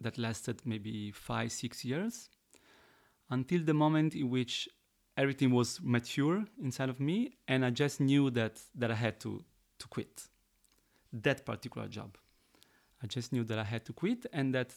that 0.01 0.19
lasted 0.19 0.63
maybe 0.65 1.11
five, 1.13 1.53
six 1.53 1.85
years 1.85 2.31
until 3.31 3.63
the 3.63 3.75
moment 3.75 4.15
in 4.15 4.31
which 4.31 4.69
everything 5.17 5.51
was 5.51 5.81
mature 5.83 6.45
inside 6.63 6.89
of 6.89 7.01
me 7.01 7.37
and 7.47 7.65
I 7.65 7.71
just 7.71 8.01
knew 8.01 8.31
that 8.31 8.61
that 8.75 8.91
I 8.91 8.95
had 8.95 9.21
to 9.21 9.45
to 9.79 9.89
quit 9.89 10.29
that 11.13 11.45
particular 11.45 11.89
job. 11.89 12.17
I 13.03 13.07
just 13.07 13.33
knew 13.33 13.45
that 13.45 13.59
I 13.59 13.65
had 13.65 13.85
to 13.87 13.93
quit 13.93 14.27
and 14.33 14.55
that 14.55 14.75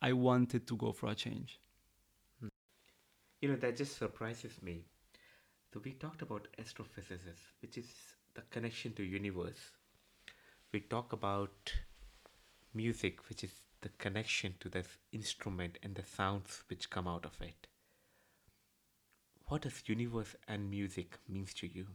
I 0.00 0.12
wanted 0.12 0.66
to 0.66 0.76
go 0.76 0.92
for 0.92 1.08
a 1.10 1.14
change. 1.14 1.58
You 3.40 3.48
know, 3.48 3.56
that 3.56 3.76
just 3.76 3.98
surprises 3.98 4.62
me. 4.62 4.84
So 5.72 5.80
we 5.84 5.92
talked 5.92 6.22
about 6.22 6.48
astrophysics, 6.58 7.40
which 7.60 7.78
is 7.78 7.88
the 8.34 8.42
connection 8.50 8.92
to 8.94 9.02
universe. 9.02 9.60
We 10.72 10.80
talk 10.80 11.12
about 11.12 11.72
music, 12.74 13.28
which 13.28 13.42
is 13.44 13.52
the 13.82 13.90
connection 13.98 14.54
to 14.60 14.68
this 14.68 14.86
instrument 15.12 15.78
and 15.82 15.94
the 15.94 16.04
sounds 16.04 16.64
which 16.68 16.90
come 16.90 17.06
out 17.06 17.24
of 17.24 17.40
it. 17.40 17.66
What 19.46 19.62
does 19.62 19.82
universe 19.86 20.34
and 20.48 20.70
music 20.70 21.18
means 21.28 21.52
to 21.54 21.66
you? 21.66 21.86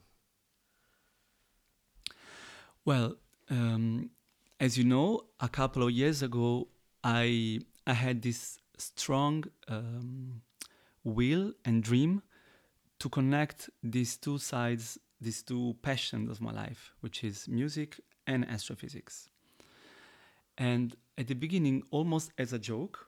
Well, 2.85 3.15
um, 3.49 4.11
as 4.59 4.77
you 4.77 4.83
know, 4.83 5.23
a 5.39 5.49
couple 5.49 5.83
of 5.83 5.91
years 5.91 6.21
ago, 6.21 6.67
I 7.03 7.59
I 7.85 7.93
had 7.93 8.21
this 8.21 8.59
strong 8.77 9.45
um, 9.67 10.41
will 11.03 11.53
and 11.65 11.81
dream 11.81 12.21
to 12.99 13.09
connect 13.09 13.69
these 13.81 14.17
two 14.17 14.37
sides, 14.37 14.97
these 15.21 15.41
two 15.41 15.75
passions 15.81 16.29
of 16.29 16.41
my 16.41 16.51
life, 16.51 16.93
which 17.01 17.23
is 17.23 17.47
music 17.47 17.99
and 18.25 18.47
astrophysics. 18.49 19.29
And 20.57 20.95
at 21.17 21.27
the 21.27 21.33
beginning, 21.33 21.83
almost 21.91 22.31
as 22.37 22.53
a 22.53 22.59
joke, 22.59 23.07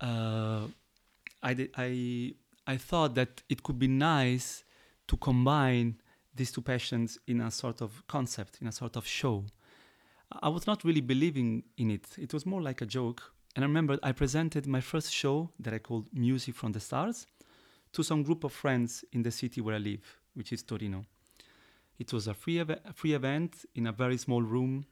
uh, 0.00 0.66
I, 1.42 1.54
did, 1.54 1.70
I 1.76 2.34
I 2.66 2.76
thought 2.76 3.14
that 3.16 3.42
it 3.48 3.62
could 3.62 3.78
be 3.78 3.88
nice 3.88 4.64
to 5.08 5.16
combine 5.16 6.00
these 6.34 6.52
two 6.52 6.60
passions 6.62 7.18
in 7.26 7.40
a 7.40 7.50
sort 7.50 7.80
of 7.82 8.06
concept, 8.06 8.58
in 8.60 8.68
a 8.68 8.72
sort 8.72 8.96
of 8.96 9.06
show. 9.06 9.44
I 10.42 10.48
was 10.48 10.66
not 10.66 10.84
really 10.84 11.00
believing 11.00 11.64
in 11.76 11.90
it. 11.90 12.06
It 12.16 12.32
was 12.32 12.46
more 12.46 12.62
like 12.62 12.80
a 12.80 12.86
joke. 12.86 13.22
And 13.56 13.64
I 13.64 13.66
remember 13.66 13.98
I 14.02 14.12
presented 14.12 14.66
my 14.66 14.80
first 14.80 15.12
show 15.12 15.50
that 15.58 15.74
I 15.74 15.78
called 15.78 16.08
Music 16.12 16.54
from 16.54 16.70
the 16.72 16.78
Stars 16.78 17.26
to 17.92 18.04
some 18.04 18.22
group 18.22 18.44
of 18.44 18.52
friends 18.52 19.04
in 19.12 19.22
the 19.22 19.32
city 19.32 19.60
where 19.60 19.74
I 19.74 19.78
live, 19.78 20.20
which 20.34 20.52
is 20.52 20.62
Torino. 20.62 21.04
It 21.98 22.12
was 22.12 22.28
a 22.28 22.34
free, 22.34 22.60
ev- 22.60 22.80
free 22.94 23.14
event 23.14 23.64
in 23.74 23.88
a 23.88 23.92
very 23.92 24.16
small 24.16 24.42
room. 24.42 24.86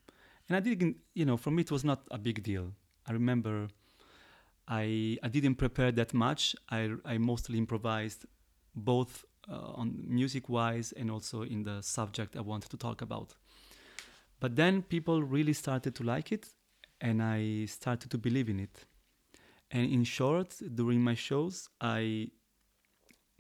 And 0.49 0.57
I 0.57 0.61
didn't, 0.61 0.97
you 1.14 1.25
know, 1.25 1.37
for 1.37 1.50
me 1.50 1.62
it 1.62 1.71
was 1.71 1.85
not 1.85 2.02
a 2.11 2.19
big 2.19 2.43
deal. 2.43 2.73
I 3.07 3.12
remember 3.12 3.69
I, 4.67 5.19
I 5.23 5.28
didn't 5.28 5.57
prepare 5.57 5.93
that 5.93 6.14
much. 6.14 6.57
I, 6.71 6.93
I 7.05 7.19
mostly 7.19 7.59
improvised 7.59 8.26
both 8.75 9.25
uh, 9.50 9.73
on 9.75 10.05
music 10.07 10.49
wise 10.49 10.93
and 10.93 11.11
also 11.11 11.43
in 11.43 11.64
the 11.64 11.83
subject 11.83 12.37
I 12.37 12.40
wanted 12.40 12.71
to 12.71 12.76
talk 12.76 13.02
about. 13.02 13.35
But 14.40 14.57
then 14.57 14.83
people 14.83 15.23
really 15.23 15.52
started 15.52 15.95
to 15.97 16.05
like 16.05 16.33
it 16.33 16.47
and 17.00 17.23
I 17.23 17.67
started 17.67 18.11
to 18.11 18.19
believe 18.19 18.49
in 18.49 18.61
it. 18.61 18.85
And 19.71 19.90
in 19.90 20.05
short, 20.05 20.55
during 20.75 21.02
my 21.02 21.14
shows, 21.14 21.69
I 21.81 22.31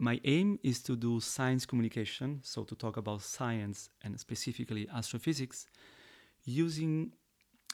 my 0.00 0.20
aim 0.24 0.60
is 0.62 0.80
to 0.84 0.94
do 0.94 1.18
science 1.18 1.66
communication, 1.66 2.40
so 2.44 2.62
to 2.62 2.76
talk 2.76 2.96
about 2.96 3.22
science 3.22 3.90
and 4.04 4.18
specifically 4.20 4.88
astrophysics, 4.94 5.66
using 6.48 7.12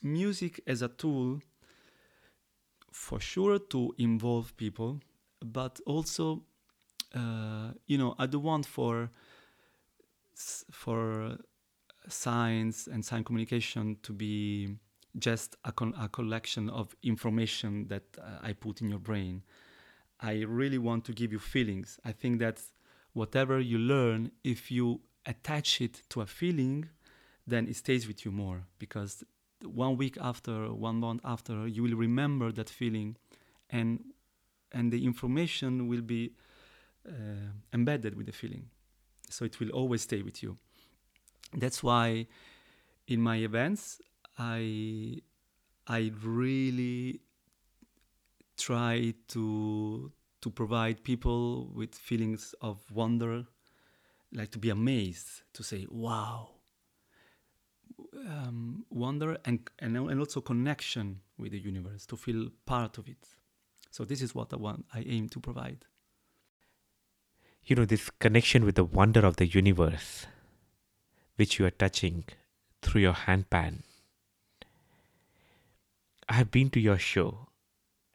music 0.02 0.61
as 0.66 0.83
a 0.83 0.88
tool 0.88 1.40
for 2.90 3.21
sure 3.21 3.59
to 3.59 3.95
involve 3.99 4.57
people, 4.57 5.00
but 5.45 5.81
also, 5.87 6.43
uh, 7.14 7.71
you 7.87 7.99
know, 7.99 8.14
I 8.19 8.26
don't 8.26 8.43
want 8.43 8.66
for 8.66 9.11
for 10.71 11.38
science 12.09 12.88
and 12.88 13.04
science 13.04 13.25
communication 13.26 13.97
to 14.02 14.12
be 14.12 14.76
just 15.19 15.57
a, 15.64 15.71
con- 15.71 15.95
a 15.99 16.09
collection 16.09 16.69
of 16.69 16.95
information 17.04 17.87
that 17.87 18.02
uh, 18.21 18.38
I 18.43 18.52
put 18.52 18.81
in 18.81 18.90
your 18.90 18.99
brain. 18.99 19.43
I 20.21 20.43
really 20.43 20.78
want 20.78 21.04
to 21.04 21.12
give 21.12 21.31
you 21.33 21.38
feelings. 21.38 22.00
I 22.04 22.11
think 22.11 22.40
that 22.40 22.61
whatever 23.12 23.61
you 23.61 23.78
learn, 23.78 24.33
if 24.43 24.73
you 24.73 25.00
attach 25.25 25.81
it 25.81 26.02
to 26.11 26.21
a 26.21 26.26
feeling, 26.26 26.88
then 27.47 27.69
it 27.69 27.77
stays 27.77 28.07
with 28.07 28.25
you 28.25 28.31
more 28.31 28.65
because 28.79 29.23
one 29.63 29.97
week 29.97 30.17
after, 30.21 30.73
one 30.73 30.97
month 30.97 31.21
after, 31.25 31.67
you 31.67 31.83
will 31.83 31.97
remember 31.97 32.53
that 32.53 32.69
feeling, 32.69 33.17
and 33.71 34.05
and 34.73 34.93
the 34.93 35.05
information 35.05 35.89
will 35.89 36.03
be 36.03 36.33
uh, 37.09 37.13
embedded 37.73 38.17
with 38.17 38.27
the 38.27 38.33
feeling, 38.33 38.71
so 39.31 39.45
it 39.45 39.61
will 39.61 39.71
always 39.71 40.03
stay 40.03 40.23
with 40.23 40.43
you. 40.43 40.59
That's 41.53 41.83
why 41.83 42.27
in 43.07 43.21
my 43.21 43.37
events 43.37 44.01
I 44.39 45.21
I 45.87 46.13
really 46.23 47.21
try 48.57 49.15
to 49.29 50.13
to 50.41 50.51
provide 50.51 51.03
people 51.05 51.71
with 51.75 51.95
feelings 51.95 52.55
of 52.61 52.91
wonder, 52.91 53.47
like 54.33 54.51
to 54.51 54.59
be 54.59 54.71
amazed, 54.71 55.43
to 55.55 55.63
say, 55.63 55.87
"Wow." 55.91 56.51
Um, 58.14 58.85
wonder 58.90 59.37
and, 59.44 59.68
and 59.80 59.97
and 59.97 60.21
also 60.21 60.40
connection 60.40 61.21
with 61.37 61.50
the 61.50 61.59
universe 61.59 62.06
to 62.06 62.16
feel 62.16 62.50
part 62.64 62.97
of 62.97 63.09
it. 63.09 63.28
So 63.90 64.04
this 64.04 64.23
is 64.23 64.35
what 64.35 64.52
I 64.52 64.56
want. 64.56 64.87
I 64.94 65.00
aim 65.06 65.28
to 65.30 65.40
provide. 65.40 65.85
You 67.64 67.76
know, 67.76 67.85
this 67.85 68.11
connection 68.21 68.64
with 68.64 68.76
the 68.76 68.85
wonder 68.85 69.25
of 69.26 69.37
the 69.37 69.47
universe, 69.47 70.26
which 71.37 71.59
you 71.59 71.66
are 71.66 71.71
touching 71.71 72.25
through 72.83 73.00
your 73.00 73.14
handpan. 73.14 73.83
I 76.28 76.35
have 76.35 76.50
been 76.50 76.71
to 76.71 76.80
your 76.80 76.99
show 76.99 77.49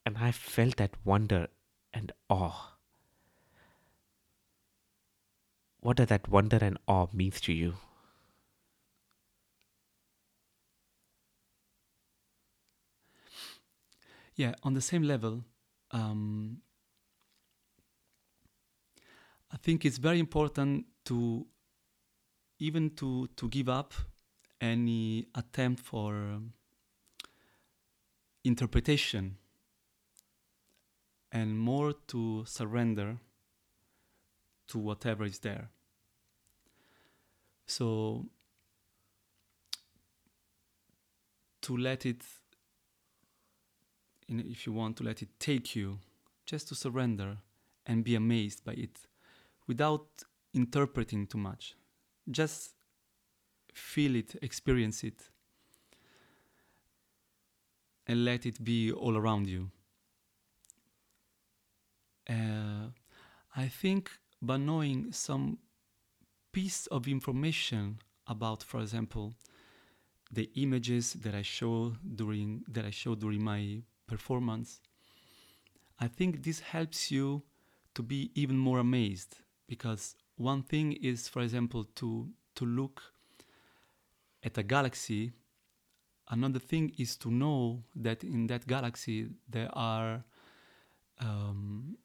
and 0.06 0.18
I 0.18 0.32
felt 0.32 0.78
that 0.78 0.96
wonder 1.04 1.48
and 1.94 2.12
awe. 2.30 2.78
What 5.82 5.98
does 5.98 6.08
that 6.08 6.28
wonder 6.28 6.58
and 6.62 6.78
awe 6.88 7.08
means 7.14 7.42
to 7.42 7.54
you? 7.54 7.76
Yeah, 14.40 14.54
on 14.64 14.74
the 14.74 14.80
same 14.80 15.04
level, 15.04 15.44
um, 15.92 16.62
I 19.52 19.58
think 19.58 19.84
it's 19.84 19.98
very 19.98 20.18
important 20.18 20.86
to 21.08 21.46
even 22.58 22.92
to 22.92 23.28
to 23.36 23.50
give 23.50 23.68
up 23.68 23.94
any 24.62 25.28
attempt 25.36 25.82
for 25.82 26.16
um, 26.16 26.54
interpretation 28.46 29.36
and 31.34 31.60
more 31.60 31.92
to 32.08 32.46
surrender 32.46 33.18
to 34.70 34.80
whatever 34.80 35.26
is 35.26 35.40
there. 35.40 35.70
So 37.66 38.30
to 41.64 41.76
let 41.76 42.06
it, 42.06 42.24
know, 44.38 44.44
if 44.46 44.66
you 44.66 44.74
want 44.74 44.98
to 44.98 45.04
let 45.04 45.22
it 45.22 45.30
take 45.40 45.76
you, 45.76 46.00
just 46.46 46.68
to 46.70 46.76
surrender 46.76 47.38
and 47.86 48.04
be 48.04 48.16
amazed 48.16 48.64
by 48.64 48.74
it 48.74 49.00
without 49.68 50.08
interpreting 50.54 51.28
too 51.28 51.38
much. 51.38 51.76
Just 52.30 52.74
feel 53.74 54.16
it, 54.16 54.36
experience 54.42 55.04
it, 55.04 55.30
and 58.08 58.26
let 58.26 58.46
it 58.46 58.64
be 58.64 58.92
all 58.92 59.16
around 59.16 59.48
you. 59.48 59.70
Uh, 62.30 62.90
I 63.56 63.68
think 63.68 64.12
by 64.42 64.58
knowing 64.58 65.12
some 65.12 65.60
piece 66.52 66.88
of 66.88 67.08
information 67.08 68.00
about, 68.28 68.64
for 68.64 68.80
example, 68.80 69.34
the 70.32 70.50
images 70.56 71.14
that 71.14 71.34
I 71.34 71.42
show 71.42 71.94
during 72.16 72.64
that 72.68 72.86
I 72.86 72.92
show 72.92 73.16
during 73.16 73.44
my 73.44 73.82
performance, 74.10 74.82
I 76.00 76.08
think 76.08 76.44
this 76.44 76.60
helps 76.60 77.12
you 77.12 77.44
to 77.96 78.02
be 78.04 78.32
even 78.36 78.58
more 78.58 78.80
amazed 78.80 79.38
because 79.68 80.16
one 80.36 80.64
thing 80.64 80.94
is, 80.94 81.28
for 81.28 81.42
example, 81.42 81.84
to 81.96 82.30
to 82.56 82.66
look 82.66 83.02
at 84.44 84.58
a 84.58 84.64
galaxy. 84.64 85.32
Another 86.30 86.60
thing 86.60 86.92
is 86.98 87.18
to 87.18 87.30
know 87.32 87.84
that 87.96 88.24
in 88.24 88.48
that 88.48 88.68
galaxy 88.68 89.30
there 89.50 89.70
are 89.74 90.24
um, 91.20 91.98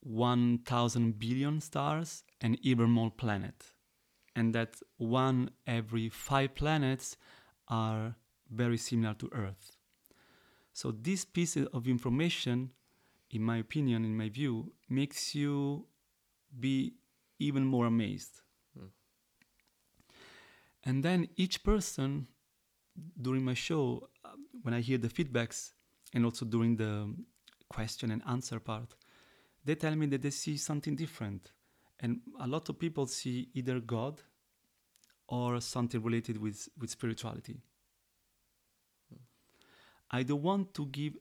1,000 0.00 1.18
billion 1.18 1.60
stars 1.60 2.24
and 2.40 2.58
even 2.62 2.90
more 2.90 3.10
planets. 3.10 3.74
And 4.34 4.54
that 4.54 4.80
one 4.96 5.50
every 5.66 6.08
five 6.08 6.54
planets 6.54 7.16
are 7.68 8.16
very 8.50 8.78
similar 8.78 9.14
to 9.14 9.28
Earth. 9.32 9.76
So, 10.72 10.90
this 10.90 11.24
piece 11.24 11.56
of 11.56 11.86
information, 11.86 12.70
in 13.30 13.42
my 13.42 13.58
opinion, 13.58 14.04
in 14.04 14.16
my 14.16 14.28
view, 14.28 14.72
makes 14.88 15.34
you 15.34 15.86
be 16.58 16.94
even 17.38 17.64
more 17.64 17.86
amazed. 17.86 18.40
Mm. 18.78 18.88
And 20.84 21.04
then 21.04 21.28
each 21.36 21.62
person 21.62 22.28
during 23.20 23.44
my 23.44 23.54
show, 23.54 24.08
uh, 24.24 24.30
when 24.62 24.74
I 24.74 24.80
hear 24.80 24.98
the 24.98 25.08
feedbacks 25.08 25.72
and 26.14 26.24
also 26.24 26.44
during 26.44 26.76
the 26.76 27.14
question 27.68 28.10
and 28.10 28.22
answer 28.26 28.60
part, 28.60 28.94
they 29.64 29.74
tell 29.74 29.94
me 29.94 30.06
that 30.06 30.22
they 30.22 30.30
see 30.30 30.56
something 30.56 30.96
different. 30.96 31.52
And 32.00 32.20
a 32.40 32.46
lot 32.46 32.68
of 32.68 32.78
people 32.78 33.06
see 33.06 33.48
either 33.54 33.80
God 33.80 34.20
or 35.28 35.60
something 35.60 36.02
related 36.02 36.36
with, 36.36 36.68
with 36.78 36.90
spirituality. 36.90 37.60
I 40.12 40.22
don't 40.22 40.42
want 40.42 40.74
to 40.74 40.86
give, 40.86 41.14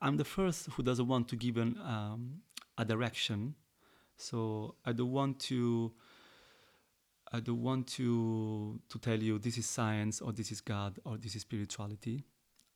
I'm 0.00 0.16
the 0.16 0.24
first 0.24 0.66
who 0.70 0.82
doesn't 0.82 1.06
want 1.06 1.28
to 1.28 1.36
give 1.36 1.56
an, 1.56 1.78
um, 1.84 2.42
a 2.78 2.84
direction. 2.84 3.54
So 4.16 4.76
I 4.84 4.92
don't 4.92 5.10
want 5.10 5.40
to, 5.40 5.92
I 7.32 7.40
don't 7.40 7.62
want 7.62 7.88
to, 7.88 8.80
to 8.88 8.98
tell 8.98 9.18
you 9.18 9.38
this 9.38 9.58
is 9.58 9.66
science 9.66 10.20
or 10.20 10.32
this 10.32 10.52
is 10.52 10.60
God 10.60 10.98
or 11.04 11.16
this 11.16 11.34
is 11.34 11.42
spirituality. 11.42 12.24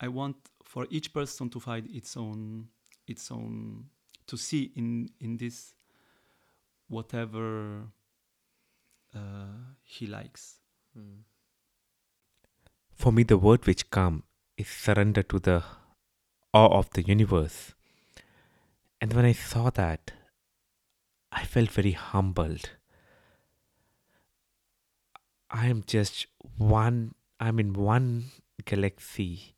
I 0.00 0.08
want 0.08 0.36
for 0.64 0.86
each 0.90 1.12
person 1.12 1.48
to 1.50 1.60
find 1.60 1.88
its 1.88 2.16
own, 2.16 2.68
its 3.06 3.30
own 3.30 3.86
to 4.26 4.36
see 4.36 4.70
in 4.76 5.10
in 5.20 5.36
this 5.36 5.74
whatever 6.88 7.82
uh, 9.14 9.18
he 9.82 10.06
likes. 10.06 10.60
For 12.94 13.12
me, 13.12 13.22
the 13.22 13.38
word 13.38 13.66
which 13.66 13.90
come 13.90 14.24
is 14.58 14.66
surrender 14.66 15.22
to 15.22 15.38
the 15.38 15.62
awe 16.52 16.78
of 16.78 16.90
the 16.90 17.02
universe. 17.02 17.74
And 19.00 19.12
when 19.12 19.24
I 19.24 19.32
saw 19.32 19.70
that, 19.70 20.10
I 21.30 21.44
felt 21.44 21.70
very 21.70 21.92
humbled. 21.92 22.70
I 25.50 25.66
am 25.68 25.84
just 25.86 26.26
one, 26.56 27.14
I'm 27.38 27.60
in 27.60 27.72
one 27.72 28.24
galaxy 28.64 29.54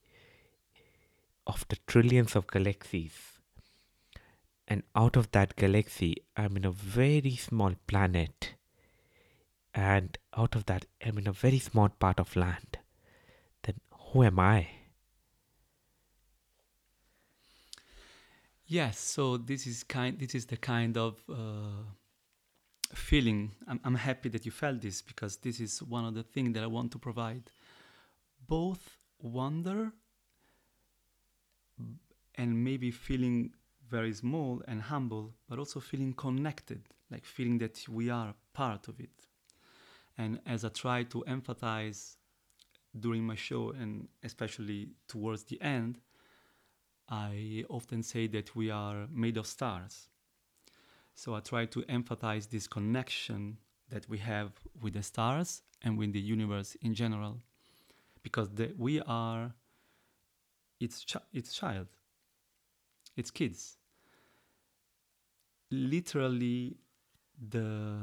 of 1.46 1.66
the 1.68 1.78
trillions 1.86 2.36
of 2.36 2.46
galaxies. 2.46 3.14
And 4.68 4.82
out 4.94 5.16
of 5.16 5.32
that 5.32 5.56
galaxy, 5.56 6.16
I'm 6.36 6.56
in 6.58 6.64
a 6.64 6.70
very 6.70 7.34
small 7.36 7.74
planet. 7.86 8.54
And 9.74 10.16
out 10.36 10.54
of 10.54 10.66
that, 10.66 10.84
I'm 11.04 11.18
in 11.18 11.26
a 11.26 11.32
very 11.32 11.58
small 11.58 11.88
part 11.88 12.20
of 12.20 12.36
land. 12.36 12.78
Then 13.62 13.80
who 13.92 14.22
am 14.22 14.38
I? 14.38 14.68
Yes, 18.70 19.00
so 19.00 19.36
this 19.36 19.66
is 19.66 19.82
kind. 19.82 20.16
This 20.16 20.36
is 20.36 20.46
the 20.46 20.56
kind 20.56 20.96
of 20.96 21.16
uh, 21.28 21.82
feeling. 22.94 23.50
I'm, 23.66 23.80
I'm 23.82 23.96
happy 23.96 24.28
that 24.28 24.46
you 24.46 24.52
felt 24.52 24.80
this 24.80 25.02
because 25.02 25.38
this 25.38 25.58
is 25.58 25.82
one 25.82 26.04
of 26.04 26.14
the 26.14 26.22
things 26.22 26.54
that 26.54 26.62
I 26.62 26.68
want 26.68 26.92
to 26.92 26.98
provide. 27.00 27.50
Both 28.46 28.96
wonder 29.18 29.90
and 32.36 32.64
maybe 32.64 32.92
feeling 32.92 33.54
very 33.88 34.12
small 34.12 34.62
and 34.68 34.82
humble, 34.82 35.34
but 35.48 35.58
also 35.58 35.80
feeling 35.80 36.12
connected, 36.12 36.82
like 37.10 37.24
feeling 37.24 37.58
that 37.58 37.84
we 37.88 38.08
are 38.08 38.34
part 38.52 38.86
of 38.86 39.00
it. 39.00 39.26
And 40.16 40.38
as 40.46 40.64
I 40.64 40.68
try 40.68 41.02
to 41.02 41.24
empathize 41.26 42.14
during 43.00 43.24
my 43.24 43.34
show, 43.34 43.70
and 43.70 44.06
especially 44.22 44.90
towards 45.08 45.42
the 45.42 45.60
end, 45.60 45.98
I 47.10 47.64
often 47.68 48.02
say 48.02 48.28
that 48.28 48.54
we 48.54 48.70
are 48.70 49.06
made 49.12 49.36
of 49.36 49.46
stars. 49.46 50.08
So 51.14 51.34
I 51.34 51.40
try 51.40 51.66
to 51.66 51.84
emphasize 51.88 52.46
this 52.46 52.66
connection 52.66 53.58
that 53.90 54.08
we 54.08 54.18
have 54.18 54.52
with 54.80 54.94
the 54.94 55.02
stars 55.02 55.62
and 55.82 55.98
with 55.98 56.12
the 56.12 56.20
universe 56.20 56.76
in 56.80 56.94
general, 56.94 57.42
because 58.22 58.48
the, 58.50 58.72
we 58.78 59.00
are 59.00 59.52
its 60.78 61.04
chi- 61.04 61.20
its 61.32 61.52
child, 61.52 61.88
its 63.16 63.30
kids. 63.30 63.76
Literally, 65.70 66.76
the 67.48 67.96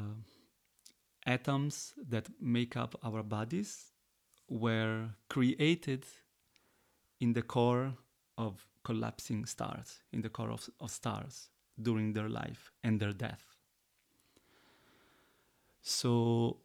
atoms 1.26 1.94
that 2.10 2.28
make 2.42 2.76
up 2.76 2.96
our 3.04 3.24
bodies 3.24 3.92
were 4.50 5.10
created 5.30 6.06
in 7.20 7.34
the 7.34 7.42
core 7.42 7.94
of 8.38 8.66
collapsing 8.88 9.46
stars, 9.46 9.90
in 10.14 10.22
the 10.22 10.30
core 10.30 10.52
of, 10.52 10.70
of 10.80 10.90
stars 10.92 11.50
during 11.88 12.14
their 12.14 12.30
life 12.30 12.72
and 12.84 13.00
their 13.02 13.14
death. 13.26 13.44
So 15.82 16.58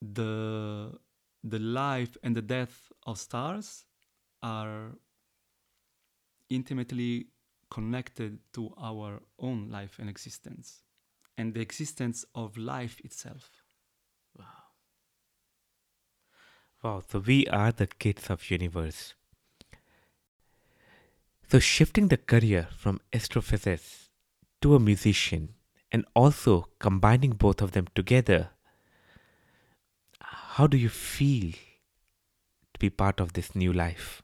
the 0.00 0.98
the 1.42 1.58
life 1.58 2.16
and 2.22 2.34
the 2.36 2.42
death 2.42 2.76
of 3.06 3.18
stars 3.18 3.84
are 4.42 4.96
intimately 6.48 7.26
connected 7.70 8.38
to 8.52 8.72
our 8.78 9.20
own 9.38 9.68
life 9.70 9.98
and 9.98 10.08
existence 10.08 10.82
and 11.36 11.54
the 11.54 11.60
existence 11.60 12.24
of 12.34 12.56
life 12.56 13.00
itself. 13.04 13.50
Wow, 14.38 14.64
Wow, 16.82 17.02
so 17.08 17.18
we 17.18 17.46
are 17.48 17.72
the 17.72 17.86
kids 17.86 18.30
of 18.30 18.50
universe. 18.50 19.14
So 21.48 21.58
shifting 21.60 22.08
the 22.08 22.16
career 22.16 22.68
from 22.76 23.00
astrophysicist 23.12 24.08
to 24.62 24.74
a 24.74 24.80
musician 24.80 25.54
and 25.92 26.04
also 26.14 26.68
combining 26.78 27.32
both 27.32 27.62
of 27.62 27.72
them 27.72 27.86
together, 27.94 28.50
how 30.20 30.66
do 30.66 30.76
you 30.76 30.88
feel 30.88 31.52
to 31.52 32.78
be 32.80 32.90
part 32.90 33.20
of 33.20 33.34
this 33.34 33.54
new 33.54 33.72
life? 33.72 34.22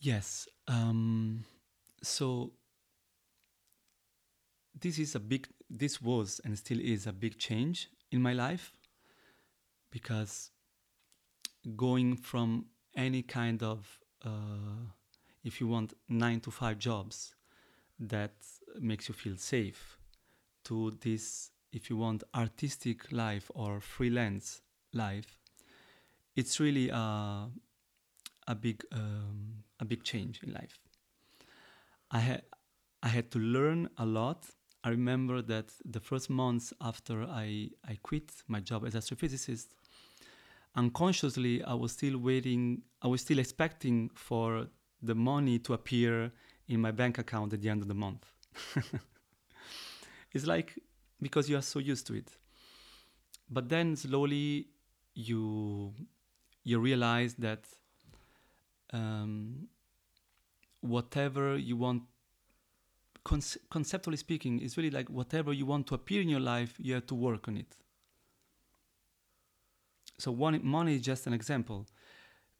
Yes. 0.00 0.48
Um, 0.66 1.44
so 2.02 2.54
this 4.80 4.98
is 4.98 5.14
a 5.14 5.20
big. 5.20 5.46
This 5.70 6.02
was 6.02 6.40
and 6.44 6.58
still 6.58 6.80
is 6.80 7.06
a 7.06 7.12
big 7.12 7.38
change 7.38 7.88
in 8.10 8.20
my 8.20 8.32
life 8.32 8.72
because 9.92 10.50
going 11.76 12.16
from 12.16 12.66
any 12.96 13.22
kind 13.22 13.62
of 13.62 14.00
uh, 14.24 14.90
if 15.44 15.60
you 15.60 15.68
want 15.68 15.94
nine 16.08 16.40
to 16.40 16.50
five 16.50 16.78
jobs 16.78 17.34
that 18.00 18.32
makes 18.80 19.08
you 19.08 19.14
feel 19.14 19.36
safe, 19.36 19.98
to 20.64 20.92
this, 21.00 21.50
if 21.72 21.90
you 21.90 21.96
want 21.96 22.22
artistic 22.34 23.10
life 23.12 23.50
or 23.54 23.80
freelance 23.80 24.60
life, 24.92 25.38
it's 26.36 26.60
really 26.60 26.88
a, 26.88 27.48
a 28.48 28.54
big 28.54 28.84
um, 28.92 29.64
a 29.80 29.84
big 29.84 30.02
change 30.04 30.40
in 30.42 30.52
life. 30.52 30.78
I 32.10 32.18
had 32.18 32.42
I 33.02 33.08
had 33.08 33.30
to 33.32 33.38
learn 33.38 33.88
a 33.98 34.06
lot. 34.06 34.46
I 34.84 34.90
remember 34.90 35.42
that 35.42 35.72
the 35.84 36.00
first 36.00 36.28
months 36.28 36.72
after 36.80 37.22
I, 37.22 37.70
I 37.88 37.98
quit 38.02 38.32
my 38.48 38.58
job 38.58 38.84
as 38.84 38.94
astrophysicist, 38.94 39.68
unconsciously 40.74 41.62
I 41.62 41.74
was 41.74 41.92
still 41.92 42.18
waiting, 42.18 42.82
I 43.02 43.08
was 43.08 43.20
still 43.20 43.38
expecting 43.38 44.10
for 44.14 44.66
the 45.02 45.14
money 45.14 45.58
to 45.60 45.74
appear 45.74 46.32
in 46.68 46.80
my 46.80 46.90
bank 46.90 47.18
account 47.18 47.52
at 47.52 47.60
the 47.60 47.68
end 47.68 47.82
of 47.82 47.88
the 47.88 47.94
month. 47.94 48.24
it's 50.32 50.46
like 50.46 50.78
because 51.20 51.48
you 51.48 51.56
are 51.56 51.62
so 51.62 51.78
used 51.78 52.06
to 52.08 52.14
it. 52.14 52.36
But 53.50 53.68
then 53.68 53.96
slowly 53.96 54.68
you 55.14 55.92
you 56.64 56.78
realize 56.78 57.34
that 57.34 57.66
um, 58.92 59.68
whatever 60.80 61.56
you 61.56 61.76
want 61.76 62.02
conce- 63.24 63.58
conceptually 63.70 64.16
speaking 64.16 64.60
is 64.60 64.76
really 64.76 64.90
like 64.90 65.08
whatever 65.08 65.52
you 65.52 65.66
want 65.66 65.86
to 65.88 65.94
appear 65.94 66.20
in 66.20 66.28
your 66.28 66.40
life 66.40 66.74
you 66.78 66.94
have 66.94 67.06
to 67.06 67.14
work 67.14 67.48
on 67.48 67.56
it 67.56 67.76
so 70.18 70.30
one, 70.32 70.60
money 70.64 70.96
is 70.96 71.02
just 71.02 71.26
an 71.26 71.32
example. 71.32 71.86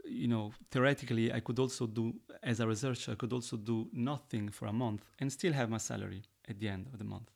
You 0.05 0.27
know 0.27 0.53
theoretically 0.73 1.33
i 1.33 1.38
could 1.38 1.61
also 1.61 1.87
do 1.87 2.12
as 2.43 2.59
a 2.59 2.67
researcher 2.67 3.12
i 3.12 3.15
could 3.15 3.33
also 3.33 3.57
do 3.57 3.88
nothing 3.93 4.49
for 4.49 4.67
a 4.67 4.73
month 4.73 5.05
and 5.21 5.33
still 5.33 5.53
have 5.53 5.71
my 5.71 5.79
salary 5.79 6.23
at 6.49 6.59
the 6.59 6.69
end 6.69 6.88
of 6.93 6.99
the 6.99 7.05
month. 7.05 7.31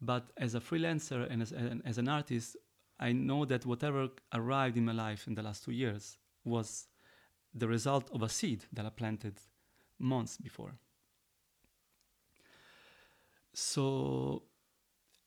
But 0.00 0.32
as 0.36 0.54
a 0.56 0.60
freelancer 0.60 1.30
and 1.30 1.40
as, 1.42 1.52
and 1.52 1.82
as 1.84 1.98
an 1.98 2.08
artist 2.08 2.56
i 2.98 3.12
know 3.12 3.44
that 3.44 3.64
whatever 3.64 4.08
arrived 4.34 4.76
in 4.76 4.84
my 4.84 4.92
life 4.92 5.28
in 5.28 5.34
the 5.36 5.42
last 5.42 5.64
two 5.64 5.70
years 5.70 6.18
was 6.44 6.88
the 7.54 7.68
result 7.68 8.10
of 8.12 8.22
a 8.22 8.28
seed 8.28 8.64
that 8.72 8.84
i 8.84 8.90
planted 8.90 9.36
months 9.98 10.36
before. 10.36 10.74
So 13.54 14.42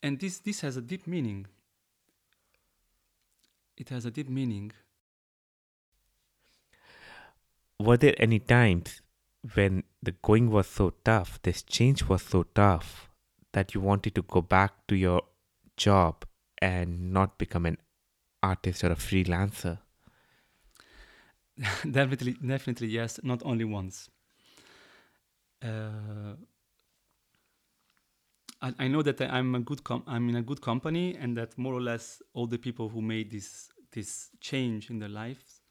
and 0.03 0.19
this 0.19 0.39
this 0.39 0.61
has 0.61 0.77
a 0.77 0.81
deep 0.81 1.07
meaning 1.07 1.47
it 3.79 3.89
has 3.89 4.05
a 4.05 4.11
deep 4.11 4.29
meaning 4.29 4.71
Were 7.79 7.95
there 7.95 8.15
any 8.17 8.39
times 8.39 9.01
when 9.53 9.83
the 10.03 10.11
going 10.11 10.51
was 10.51 10.67
so 10.67 10.93
tough, 11.05 11.41
this 11.43 11.63
change 11.63 12.03
was 12.09 12.21
so 12.21 12.43
tough, 12.43 13.09
that 13.53 13.73
you 13.73 13.79
wanted 13.79 14.15
to 14.15 14.21
go 14.21 14.41
back 14.41 14.85
to 14.87 14.95
your 14.95 15.21
job 15.77 16.25
and 16.61 17.13
not 17.13 17.37
become 17.37 17.65
an 17.65 17.77
artist 18.43 18.83
or 18.83 18.91
a 18.91 18.95
freelancer? 18.95 19.79
definitely 21.91 22.33
definitely 22.45 22.87
yes 22.87 23.19
not 23.23 23.41
only 23.45 23.65
once 23.65 24.09
uh, 25.61 26.35
I, 28.61 28.87
know 28.89 29.01
that 29.01 29.21
I'm 29.21 29.55
a 29.55 29.59
good 29.59 29.83
com- 29.83 30.03
I'm 30.05 30.27
in 30.29 30.35
a 30.35 30.41
good 30.41 30.61
company 30.61 31.15
and 31.15 31.37
that 31.37 31.57
more 31.57 31.73
or 31.73 31.81
less 31.81 32.21
all 32.33 32.45
the 32.45 32.57
people 32.57 32.89
who 32.89 33.01
made 33.01 33.31
this 33.31 33.69
this 33.91 34.29
change 34.41 34.89
in 34.89 34.99
their 34.99 35.09
lives 35.09 35.61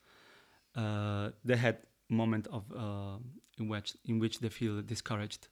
uh, 0.75 1.31
they 1.45 1.57
had 1.57 1.79
moment 2.09 2.47
of 2.49 2.65
uh, 2.75 3.19
in 3.59 3.69
which 3.69 3.97
in 4.05 4.19
which 4.19 4.41
they 4.41 4.49
feel 4.49 4.81
discouraged. 4.83 5.49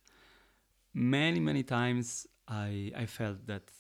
Many 0.95 1.41
many 1.41 1.63
times 1.63 2.27
I 2.49 2.93
I 2.97 3.07
felt 3.07 3.47
that 3.47 3.71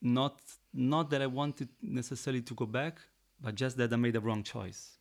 not 0.00 0.40
not 0.72 1.10
that 1.10 1.22
I 1.22 1.26
wanted 1.26 1.68
necessarily 1.82 2.42
to 2.42 2.54
go 2.54 2.66
back 2.66 3.00
but 3.40 3.54
just 3.54 3.76
that 3.76 3.92
I 3.92 3.96
made 3.96 4.16
a 4.16 4.20
wrong 4.20 4.42
choice. 4.42 4.98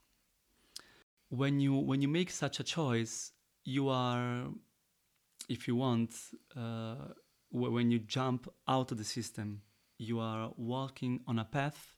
When 1.30 1.60
you 1.60 1.76
when 1.76 2.02
you 2.02 2.08
make 2.08 2.30
such 2.30 2.60
a 2.60 2.63
choice 2.63 3.32
you 3.63 3.89
are 3.89 4.48
if 5.49 5.67
you 5.67 5.75
want, 5.75 6.13
uh, 6.55 6.95
when 7.51 7.91
you 7.91 7.99
jump 7.99 8.47
out 8.67 8.91
of 8.91 8.97
the 8.97 9.03
system, 9.03 9.62
you 9.97 10.19
are 10.19 10.51
walking 10.58 11.21
on 11.27 11.39
a 11.39 11.45
path 11.45 11.95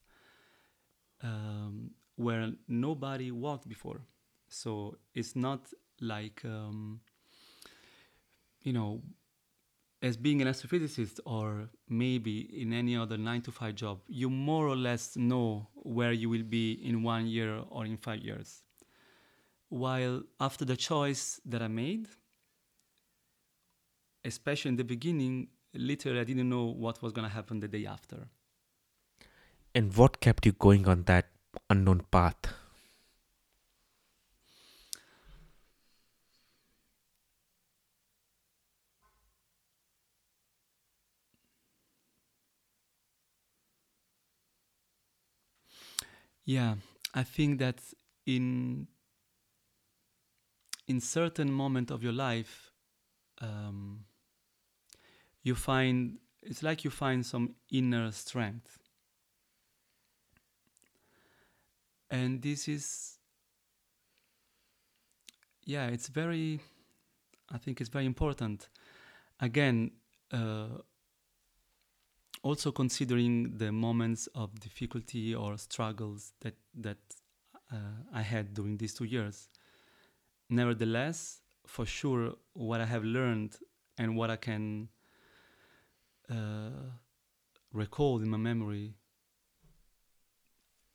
um, 1.24 1.92
where 2.16 2.52
nobody 2.68 3.32
walked 3.32 3.68
before. 3.68 4.02
So 4.50 4.98
it's 5.14 5.36
not 5.36 5.68
like, 6.00 6.42
um, 6.46 7.02
you 8.62 8.74
know, 8.74 9.02
as 10.02 10.16
being 10.16 10.42
an 10.42 10.48
astrophysicist 10.48 11.20
or 11.26 11.70
maybe 11.90 12.62
in 12.62 12.72
any 12.72 12.96
other 12.96 13.18
nine 13.18 13.42
to 13.42 13.52
five 13.52 13.76
job, 13.76 14.00
you 14.08 14.30
more 14.30 14.68
or 14.68 14.76
less 14.76 15.16
know 15.18 15.68
where 15.74 16.12
you 16.12 16.30
will 16.30 16.44
be 16.44 16.74
in 16.84 17.02
one 17.02 17.26
year 17.26 17.62
or 17.70 17.86
in 17.86 17.98
five 17.98 18.20
years. 18.20 18.62
While 19.70 20.24
after 20.40 20.66
the 20.66 20.78
choice 20.78 21.42
that 21.46 21.62
I 21.62 21.68
made, 21.68 22.08
especially 24.28 24.70
in 24.70 24.76
the 24.76 24.84
beginning, 24.84 25.48
literally 25.74 26.20
I 26.20 26.24
didn't 26.24 26.50
know 26.50 26.66
what 26.66 27.02
was 27.02 27.14
going 27.14 27.28
to 27.28 27.34
happen 27.34 27.60
the 27.60 27.68
day 27.68 27.86
after. 27.86 28.28
And 29.74 29.96
what 29.96 30.20
kept 30.20 30.46
you 30.46 30.52
going 30.52 30.88
on 30.88 31.04
that 31.04 31.30
unknown 31.70 32.02
path? 32.12 32.54
Yeah, 46.44 46.76
I 47.14 47.24
think 47.24 47.60
that 47.60 47.82
in 48.26 48.88
in 50.88 51.02
certain 51.02 51.52
moment 51.52 51.92
of 51.92 52.02
your 52.02 52.14
life, 52.14 52.72
um, 53.42 54.06
you 55.48 55.56
find 55.56 56.18
it's 56.44 56.62
like 56.62 56.84
you 56.84 56.92
find 56.92 57.26
some 57.26 57.56
inner 57.72 58.12
strength. 58.12 58.78
And 62.12 62.42
this 62.42 62.68
is 62.68 63.18
yeah 65.66 65.88
it's 65.88 66.08
very 66.08 66.60
i 67.52 67.58
think 67.58 67.82
it's 67.82 67.90
very 67.90 68.06
important. 68.06 68.70
Again 69.40 69.92
uh, 70.32 70.80
also 72.44 72.72
considering 72.72 73.58
the 73.58 73.72
moments 73.72 74.28
of 74.36 74.60
difficulty 74.60 75.34
or 75.34 75.58
struggles 75.58 76.34
that 76.42 76.58
that 76.86 77.02
uh, 77.72 77.98
i 78.14 78.22
had 78.22 78.54
during 78.54 78.78
these 78.78 78.94
two 78.94 79.06
years. 79.06 79.50
Nevertheless 80.50 81.42
for 81.66 81.86
sure 81.86 82.36
what 82.54 82.80
i 82.80 82.86
have 82.86 83.04
learned 83.04 83.58
and 83.98 84.16
what 84.16 84.30
i 84.30 84.38
can 84.38 84.88
uh, 86.30 86.92
recalled 87.74 88.22
in 88.22 88.30
my 88.30 88.38
memory 88.38 88.96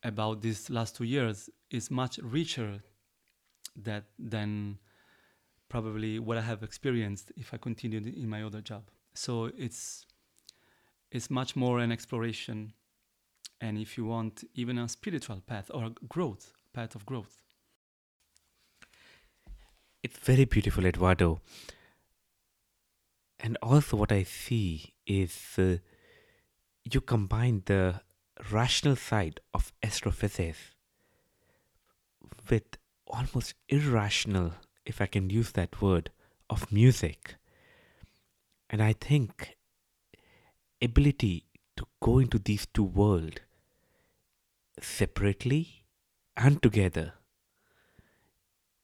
about 0.03 0.43
these 0.43 0.69
last 0.69 0.97
two 0.97 1.05
years 1.05 1.49
is 1.71 1.91
much 1.91 2.19
richer 2.23 2.83
that 3.77 4.05
than 4.19 4.79
probably 5.69 6.19
what 6.19 6.37
I 6.37 6.43
have 6.43 6.63
experienced 6.63 7.33
if 7.37 7.55
I 7.55 7.57
continued 7.57 8.07
in 8.07 8.29
my 8.29 8.43
other 8.43 8.61
job. 8.61 8.83
So 9.15 9.51
it's 9.57 10.07
it's 11.11 11.31
much 11.31 11.57
more 11.57 11.79
an 11.79 11.93
exploration. 11.93 12.73
And 13.61 13.79
if 13.79 13.97
you 13.97 14.05
want 14.05 14.45
even 14.55 14.77
a 14.79 14.89
spiritual 14.89 15.41
path 15.47 15.71
or 15.73 15.85
a 15.85 15.91
growth 16.09 16.53
path 16.73 16.95
of 16.95 17.07
growth. 17.07 17.41
It's 20.03 20.19
very 20.19 20.47
beautiful 20.47 20.85
edoardo 20.85 21.41
and 23.43 23.59
also 23.61 23.97
what 23.97 24.13
i 24.13 24.23
see 24.23 24.95
is 25.07 25.59
uh, 25.59 25.77
you 26.85 27.01
combine 27.01 27.63
the 27.67 28.01
rational 28.51 28.97
side 28.97 29.41
of 29.55 29.73
astrophysics 29.83 30.59
with 32.49 32.79
almost 33.07 33.55
irrational, 33.69 34.53
if 34.85 35.01
I 35.01 35.07
can 35.07 35.31
use 35.31 35.53
that 35.53 35.81
word, 35.81 36.11
of 36.51 36.73
music. 36.73 37.37
And 38.71 38.83
I 38.83 38.95
think 38.95 39.57
ability 40.81 41.47
to 41.77 41.87
go 42.01 42.19
into 42.19 42.39
these 42.39 42.67
two 42.67 42.85
worlds 42.85 43.39
separately 44.81 45.85
and 46.37 46.61
together, 46.63 47.15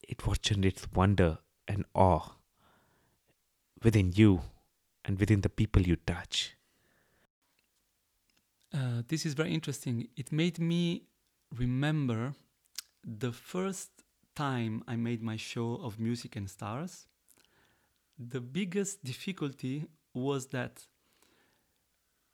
it 0.07 0.27
what 0.27 0.43
generates 0.43 0.87
wonder 0.95 1.39
and 1.67 1.85
awe 1.95 2.38
within 3.83 4.13
you 4.15 4.43
and 5.05 5.19
within 5.19 5.41
the 5.41 5.49
people 5.49 5.83
you 5.83 5.97
touch. 5.97 6.55
Uh, 8.73 9.03
this 9.09 9.25
is 9.25 9.35
very 9.35 9.55
interesting. 9.55 10.09
It 10.17 10.31
made 10.31 10.59
me 10.59 11.05
remember 11.57 12.35
the 13.05 13.33
first 13.33 13.91
time 14.35 14.85
I 14.87 14.97
made 14.97 15.23
my 15.23 15.37
show 15.37 15.81
of 15.83 15.99
music 15.99 16.37
and 16.37 16.49
stars, 16.49 17.07
the 18.19 18.41
biggest 18.41 19.05
difficulty 19.05 19.87
was 20.15 20.47
that 20.49 20.87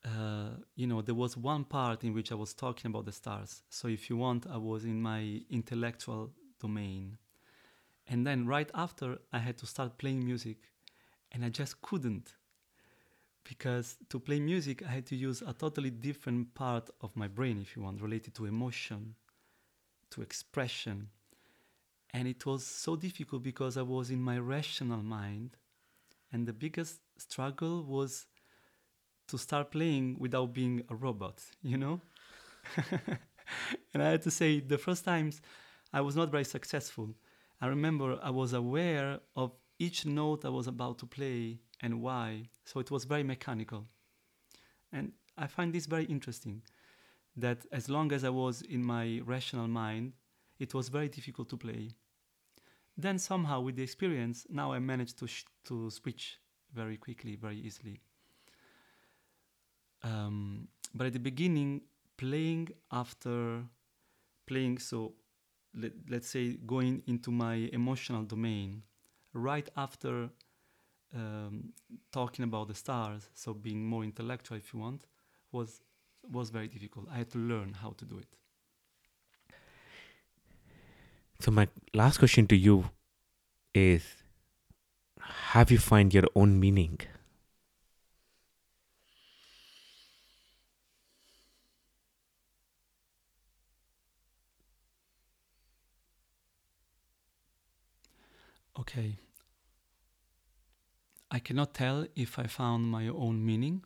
uh, 0.04 0.50
you 0.74 0.87
know 0.87 1.00
there 1.00 1.14
was 1.14 1.37
one 1.37 1.64
part 1.64 2.04
in 2.04 2.12
which 2.12 2.30
I 2.30 2.35
was 2.35 2.52
talking 2.52 2.90
about 2.90 3.07
the 3.07 3.12
stars. 3.12 3.62
So 3.68 3.88
if 3.88 4.11
you 4.11 4.16
want, 4.16 4.46
I 4.46 4.59
was 4.59 4.85
in 4.85 5.00
my 5.00 5.40
intellectual 5.50 6.33
domain, 6.61 7.18
and 8.07 8.26
then 8.26 8.46
right 8.46 8.70
after 8.74 9.18
I 9.33 9.38
had 9.38 9.57
to 9.59 9.66
start 9.66 9.98
playing 9.98 10.24
music, 10.24 10.59
and 11.35 11.44
I 11.44 11.49
just 11.49 11.83
couldn't 11.83 12.35
because 13.42 13.99
to 14.09 14.18
play 14.18 14.40
music 14.40 14.83
I 14.83 14.90
had 14.90 15.07
to 15.07 15.16
use 15.16 15.42
a 15.42 15.53
totally 15.53 15.90
different 15.90 16.55
part 16.55 16.88
of 17.03 17.14
my 17.16 17.29
brain, 17.29 17.61
if 17.61 17.77
you 17.77 17.83
want, 17.83 18.01
related 18.01 18.35
to 18.37 18.47
emotion, 18.47 19.16
to 20.11 20.23
expression. 20.23 21.09
And 22.14 22.29
it 22.29 22.47
was 22.47 22.64
so 22.64 22.94
difficult 22.97 23.42
because 23.42 23.77
I 23.77 23.83
was 23.83 24.11
in 24.11 24.23
my 24.23 24.38
rational 24.38 25.03
mind. 25.03 25.57
And 26.33 26.47
the 26.47 26.53
biggest 26.53 27.01
struggle 27.18 27.83
was 27.83 28.27
to 29.29 29.37
start 29.37 29.73
playing 29.73 30.16
without 30.18 30.55
being 30.55 30.83
a 30.88 30.94
robot, 30.94 31.42
you 31.62 31.77
know? 31.77 32.01
and 33.92 34.03
I 34.03 34.11
had 34.11 34.23
to 34.23 34.31
say, 34.31 34.61
the 34.61 34.79
first 34.79 35.05
times 35.05 35.40
I 35.92 36.01
was 36.01 36.16
not 36.16 36.31
very 36.31 36.44
successful. 36.44 37.11
I 37.61 37.66
remember 37.66 38.18
I 38.23 38.31
was 38.31 38.53
aware 38.53 39.20
of 39.37 39.53
each 39.79 40.07
note 40.07 40.45
I 40.45 40.49
was 40.49 40.67
about 40.67 40.99
to 40.99 41.07
play 41.07 41.59
and 41.81 42.01
why. 42.01 42.49
So 42.65 42.81
it 42.81 42.91
was 42.91 43.05
very 43.05 43.23
mechanical. 43.23 43.87
And 44.93 45.13
I 45.37 45.47
find 45.47 45.73
this 45.73 45.87
very 45.87 46.05
interesting 46.05 46.63
that 47.37 47.67
as 47.73 47.89
long 47.89 48.13
as 48.13 48.23
I 48.25 48.29
was 48.29 48.63
in 48.63 48.85
my 48.85 49.21
rational 49.25 49.67
mind, 49.67 50.13
it 50.59 50.73
was 50.73 50.89
very 50.89 51.09
difficult 51.09 51.49
to 51.51 51.57
play. 51.57 51.91
Then 52.97 53.19
somehow 53.19 53.61
with 53.61 53.75
the 53.75 53.83
experience, 53.83 54.47
now 54.49 54.73
I 54.73 54.79
managed 54.79 55.19
to, 55.19 55.27
sh- 55.27 55.45
to 55.65 55.91
switch 55.91 56.39
very 56.73 56.97
quickly, 56.97 57.35
very 57.35 57.59
easily. 57.59 58.01
Um, 60.05 60.69
but 60.95 61.09
at 61.09 61.13
the 61.13 61.19
beginning, 61.19 61.83
playing 62.17 62.69
after 62.93 63.65
playing, 64.47 64.79
so 64.79 65.15
let, 65.75 65.93
let's 66.09 66.29
say 66.29 66.57
going 66.67 67.03
into 67.07 67.33
my 67.33 67.69
emotional 67.73 68.23
domain, 68.23 68.83
right 69.35 69.68
after 69.77 70.31
um, 71.14 71.73
talking 72.12 72.44
about 72.44 72.68
the 72.68 72.75
stars, 72.75 73.29
so 73.35 73.55
being 73.55 73.85
more 73.85 74.05
intellectual, 74.05 74.57
if 74.57 74.73
you 74.73 74.81
want, 74.81 75.07
was 75.53 75.81
was 76.31 76.51
very 76.51 76.68
difficult. 76.68 77.07
I 77.11 77.18
had 77.18 77.31
to 77.33 77.38
learn 77.38 77.75
how 77.75 77.90
to 77.99 78.05
do 78.05 78.18
it. 78.18 78.29
So 81.40 81.51
my 81.51 81.68
last 81.92 82.18
question 82.18 82.47
to 82.47 82.57
you 82.57 82.90
is 83.75 84.03
have 85.53 85.70
you 85.70 85.79
find 85.79 86.14
your 86.14 86.25
own 86.35 86.59
meaning? 86.59 87.01
Okay. 98.79 99.18
I 101.35 101.40
cannot 101.40 101.75
tell 101.75 102.07
if 102.14 102.38
I 102.38 102.47
found 102.47 102.87
my 102.87 103.09
own 103.09 103.44
meaning, 103.44 103.85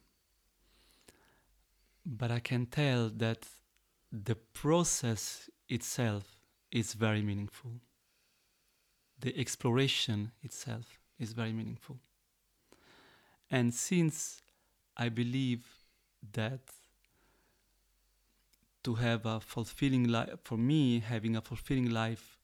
but 2.05 2.31
I 2.31 2.41
can 2.41 2.67
tell 2.67 3.09
that 3.09 3.49
the 4.13 4.35
process 4.35 5.49
itself 5.67 6.25
is 6.71 6.93
very 6.93 7.23
meaningful. 7.23 7.81
The 9.19 9.35
exploration 9.35 10.33
itself 10.43 10.99
is 11.19 11.33
very 11.33 11.55
meaningful. 11.55 11.97
And 13.51 13.73
since 13.73 14.43
I 14.95 15.09
believe 15.09 15.65
that 16.33 16.61
to 18.85 18.97
have 18.97 19.25
a 19.25 19.41
fulfilling 19.41 20.07
life, 20.07 20.35
for 20.45 20.59
me, 20.59 21.01
having 21.01 21.35
a 21.35 21.41
fulfilling 21.41 21.89
life 21.89 22.37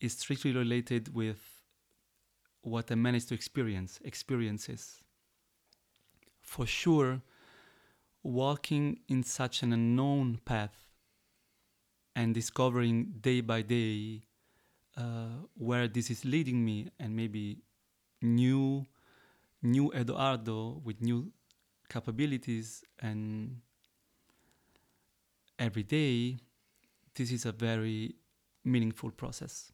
is 0.00 0.18
strictly 0.18 0.52
related 0.52 1.14
with 1.14 1.49
what 2.62 2.90
I 2.90 2.94
managed 2.94 3.28
to 3.28 3.34
experience, 3.34 3.98
experiences. 4.04 5.00
For 6.42 6.66
sure, 6.66 7.22
walking 8.22 9.00
in 9.08 9.22
such 9.22 9.62
an 9.62 9.72
unknown 9.72 10.40
path 10.44 10.74
and 12.14 12.34
discovering 12.34 13.14
day 13.20 13.40
by 13.40 13.62
day 13.62 14.22
uh, 14.96 15.46
where 15.54 15.88
this 15.88 16.10
is 16.10 16.24
leading 16.24 16.64
me 16.64 16.90
and 16.98 17.14
maybe 17.14 17.62
new 18.20 18.84
new 19.62 19.92
Edoardo 19.94 20.80
with 20.84 21.00
new 21.00 21.30
capabilities 21.88 22.82
and 22.98 23.60
every 25.58 25.82
day 25.82 26.38
this 27.14 27.30
is 27.30 27.44
a 27.46 27.52
very 27.52 28.14
meaningful 28.64 29.10
process 29.10 29.72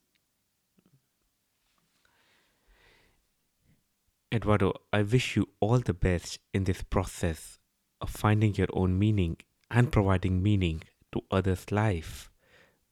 Edoardo, 4.33 4.75
I 4.93 5.03
wish 5.03 5.37
you 5.37 5.49
all 5.61 5.79
the 5.79 5.95
best 5.95 6.41
in 6.53 6.65
this 6.65 6.83
process 6.83 7.59
of 8.01 8.11
finding 8.11 8.55
your 8.55 8.69
own 8.73 8.99
meaning 8.99 9.37
and 9.71 9.93
providing 9.93 10.43
meaning 10.43 10.83
to 11.13 11.23
others' 11.31 11.71
life 11.71 12.31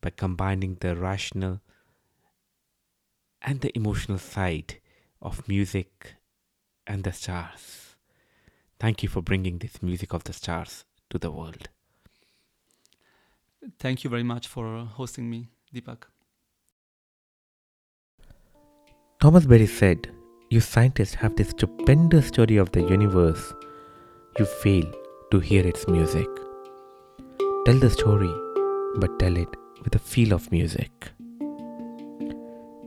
by 0.01 0.11
combining 0.11 0.77
the 0.81 0.95
rational 0.97 1.61
and 3.43 3.61
the 3.61 3.77
emotional 3.77 4.19
side 4.19 4.81
of 5.21 5.47
music 5.49 6.15
and 6.87 7.05
the 7.05 7.13
stars. 7.13 7.97
Thank 8.79 9.03
you 9.03 9.09
for 9.09 9.23
bringing 9.23 9.59
this 9.59 9.83
music 9.83 10.13
of 10.13 10.25
the 10.25 10.33
stars 10.33 10.85
to 11.11 11.19
the 11.19 11.31
world. 11.31 11.69
Thank 13.79 14.05
you 14.05 14.11
very 14.11 14.23
much 14.23 14.47
for 14.47 14.85
hosting 14.85 15.29
me, 15.29 15.49
Deepak. 15.75 16.05
Thomas 19.21 19.47
Berry 19.47 19.67
said, 19.67 20.14
You 20.55 20.61
scientists 20.61 21.15
have 21.15 21.35
this 21.35 21.49
stupendous 21.49 22.29
story 22.29 22.59
of 22.59 22.71
the 22.71 22.81
universe. 22.81 23.53
You 24.39 24.45
fail 24.45 24.85
to 25.33 25.41
hear 25.41 25.67
its 25.67 25.89
music. 25.89 26.29
Tell 27.65 27.81
the 27.81 27.91
story, 27.91 28.33
but 29.01 29.19
tell 29.19 29.37
it 29.37 29.49
with 29.83 29.97
a 29.97 29.99
feel 29.99 30.33
of 30.33 30.53
music. 30.53 30.93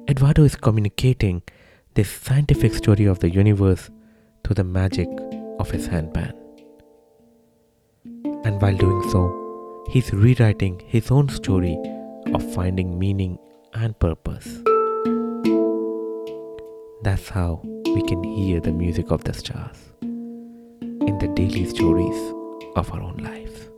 Edoardo 0.07 0.45
is 0.45 0.55
communicating 0.55 1.41
this 1.95 2.09
scientific 2.09 2.73
story 2.73 3.03
of 3.03 3.19
the 3.19 3.29
universe 3.29 3.89
through 4.45 4.55
the 4.55 4.63
magic 4.63 5.09
of 5.59 5.69
his 5.69 5.89
handpan. 5.89 6.31
And 8.45 8.61
while 8.61 8.77
doing 8.77 9.03
so, 9.11 9.83
he's 9.89 10.13
rewriting 10.13 10.81
his 10.87 11.11
own 11.11 11.27
story 11.27 11.77
of 12.33 12.49
finding 12.53 12.97
meaning 12.97 13.37
and 13.73 13.99
purpose. 13.99 14.63
That's 17.03 17.29
how 17.29 17.61
we 17.63 18.01
can 18.01 18.23
hear 18.23 18.59
the 18.59 18.71
music 18.71 19.11
of 19.11 19.23
the 19.23 19.33
stars 19.33 19.77
in 20.01 21.17
the 21.19 21.27
daily 21.35 21.65
stories 21.65 22.33
of 22.75 22.91
our 22.91 23.01
own 23.01 23.17
lives. 23.17 23.69